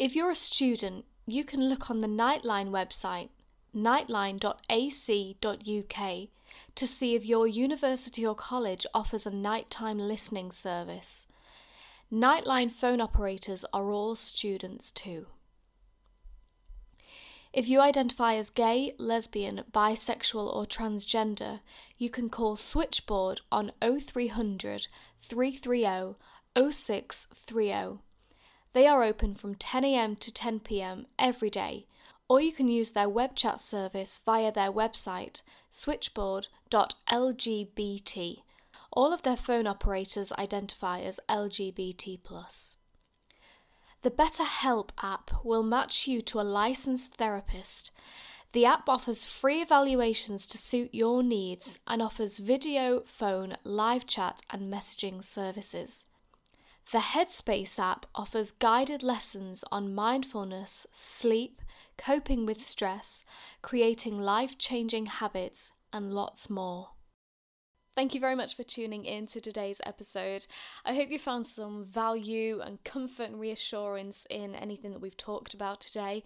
If 0.00 0.16
you're 0.16 0.30
a 0.30 0.34
student, 0.34 1.04
you 1.26 1.44
can 1.44 1.68
look 1.68 1.90
on 1.90 2.00
the 2.00 2.08
Nightline 2.08 2.70
website, 2.70 3.28
nightline.ac.uk, 3.76 6.28
to 6.74 6.86
see 6.86 7.14
if 7.14 7.26
your 7.26 7.46
university 7.46 8.26
or 8.26 8.34
college 8.34 8.86
offers 8.94 9.26
a 9.26 9.30
nighttime 9.30 9.98
listening 9.98 10.52
service. 10.52 11.26
Nightline 12.10 12.70
phone 12.70 13.02
operators 13.02 13.66
are 13.74 13.90
all 13.90 14.16
students 14.16 14.90
too. 14.90 15.26
If 17.52 17.68
you 17.68 17.82
identify 17.82 18.36
as 18.36 18.48
gay, 18.48 18.92
lesbian, 18.96 19.64
bisexual, 19.70 20.56
or 20.56 20.64
transgender, 20.64 21.60
you 21.98 22.08
can 22.08 22.30
call 22.30 22.56
Switchboard 22.56 23.42
on 23.52 23.70
0300 23.82 24.86
330 25.20 26.14
0630. 26.56 27.98
They 28.72 28.86
are 28.86 29.02
open 29.02 29.34
from 29.34 29.56
10am 29.56 30.20
to 30.20 30.30
10pm 30.30 31.06
every 31.18 31.50
day, 31.50 31.86
or 32.28 32.40
you 32.40 32.52
can 32.52 32.68
use 32.68 32.92
their 32.92 33.08
web 33.08 33.34
chat 33.34 33.60
service 33.60 34.20
via 34.24 34.52
their 34.52 34.70
website 34.70 35.42
switchboard.lgbt. 35.70 38.42
All 38.92 39.12
of 39.12 39.22
their 39.22 39.36
phone 39.36 39.66
operators 39.66 40.32
identify 40.32 41.00
as 41.00 41.18
LGBT. 41.28 42.20
The 44.02 44.10
BetterHelp 44.10 44.90
app 45.02 45.44
will 45.44 45.62
match 45.62 46.08
you 46.08 46.22
to 46.22 46.40
a 46.40 46.42
licensed 46.42 47.16
therapist. 47.16 47.90
The 48.52 48.64
app 48.64 48.88
offers 48.88 49.24
free 49.24 49.62
evaluations 49.62 50.46
to 50.48 50.58
suit 50.58 50.90
your 50.92 51.22
needs 51.22 51.78
and 51.86 52.00
offers 52.00 52.38
video, 52.38 53.02
phone, 53.06 53.54
live 53.62 54.06
chat, 54.06 54.40
and 54.50 54.72
messaging 54.72 55.22
services. 55.22 56.06
The 56.92 56.98
Headspace 56.98 57.78
app 57.78 58.06
offers 58.16 58.50
guided 58.50 59.04
lessons 59.04 59.62
on 59.70 59.94
mindfulness, 59.94 60.88
sleep, 60.92 61.62
coping 61.96 62.44
with 62.46 62.64
stress, 62.64 63.24
creating 63.62 64.20
life 64.20 64.58
changing 64.58 65.06
habits, 65.06 65.70
and 65.92 66.12
lots 66.12 66.50
more. 66.50 66.90
Thank 67.94 68.12
you 68.12 68.20
very 68.20 68.34
much 68.34 68.56
for 68.56 68.64
tuning 68.64 69.04
in 69.04 69.26
to 69.26 69.40
today's 69.40 69.80
episode. 69.86 70.46
I 70.84 70.94
hope 70.94 71.12
you 71.12 71.20
found 71.20 71.46
some 71.46 71.84
value 71.84 72.60
and 72.60 72.82
comfort 72.82 73.30
and 73.30 73.38
reassurance 73.38 74.26
in 74.28 74.56
anything 74.56 74.90
that 74.90 75.00
we've 75.00 75.16
talked 75.16 75.54
about 75.54 75.80
today. 75.80 76.24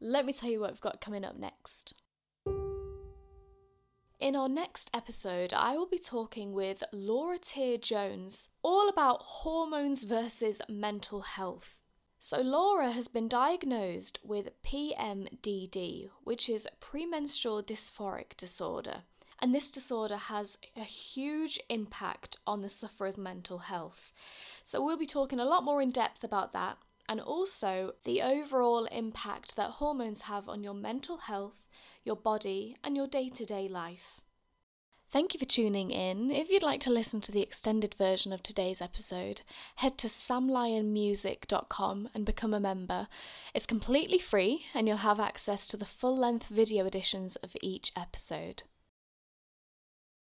Let 0.00 0.24
me 0.24 0.32
tell 0.32 0.48
you 0.48 0.60
what 0.60 0.70
we've 0.70 0.80
got 0.80 1.02
coming 1.02 1.26
up 1.26 1.36
next. 1.36 1.92
In 4.18 4.34
our 4.34 4.48
next 4.48 4.90
episode, 4.94 5.52
I 5.52 5.76
will 5.76 5.86
be 5.86 5.98
talking 5.98 6.54
with 6.54 6.82
Laura 6.90 7.36
Tier 7.36 7.76
Jones 7.76 8.48
all 8.62 8.88
about 8.88 9.20
hormones 9.20 10.04
versus 10.04 10.62
mental 10.70 11.20
health. 11.20 11.80
So, 12.18 12.40
Laura 12.40 12.92
has 12.92 13.08
been 13.08 13.28
diagnosed 13.28 14.18
with 14.24 14.62
PMDD, 14.62 16.08
which 16.24 16.48
is 16.48 16.66
premenstrual 16.80 17.62
dysphoric 17.62 18.38
disorder. 18.38 19.02
And 19.38 19.54
this 19.54 19.70
disorder 19.70 20.16
has 20.16 20.56
a 20.74 20.84
huge 20.84 21.60
impact 21.68 22.38
on 22.46 22.62
the 22.62 22.70
sufferer's 22.70 23.18
mental 23.18 23.58
health. 23.58 24.14
So, 24.62 24.82
we'll 24.82 24.96
be 24.96 25.04
talking 25.04 25.38
a 25.38 25.44
lot 25.44 25.62
more 25.62 25.82
in 25.82 25.90
depth 25.90 26.24
about 26.24 26.54
that 26.54 26.78
and 27.08 27.20
also 27.20 27.94
the 28.04 28.22
overall 28.22 28.86
impact 28.86 29.56
that 29.56 29.72
hormones 29.72 30.22
have 30.22 30.48
on 30.48 30.64
your 30.64 30.74
mental 30.74 31.18
health, 31.18 31.68
your 32.06 32.16
body, 32.16 32.76
and 32.84 32.96
your 32.96 33.06
day 33.06 33.28
to 33.28 33.44
day 33.44 33.68
life. 33.68 34.20
Thank 35.08 35.34
you 35.34 35.38
for 35.38 35.46
tuning 35.46 35.92
in. 35.92 36.32
If 36.32 36.50
you'd 36.50 36.64
like 36.64 36.80
to 36.80 36.90
listen 36.90 37.20
to 37.22 37.32
the 37.32 37.42
extended 37.42 37.94
version 37.94 38.32
of 38.32 38.42
today's 38.42 38.82
episode, 38.82 39.42
head 39.76 39.96
to 39.98 40.08
samlionmusic.com 40.08 42.08
and 42.12 42.26
become 42.26 42.52
a 42.52 42.60
member. 42.60 43.06
It's 43.54 43.66
completely 43.66 44.18
free 44.18 44.66
and 44.74 44.88
you'll 44.88 44.96
have 44.98 45.20
access 45.20 45.68
to 45.68 45.76
the 45.76 45.84
full 45.84 46.16
length 46.16 46.48
video 46.48 46.86
editions 46.86 47.36
of 47.36 47.56
each 47.62 47.92
episode. 47.96 48.64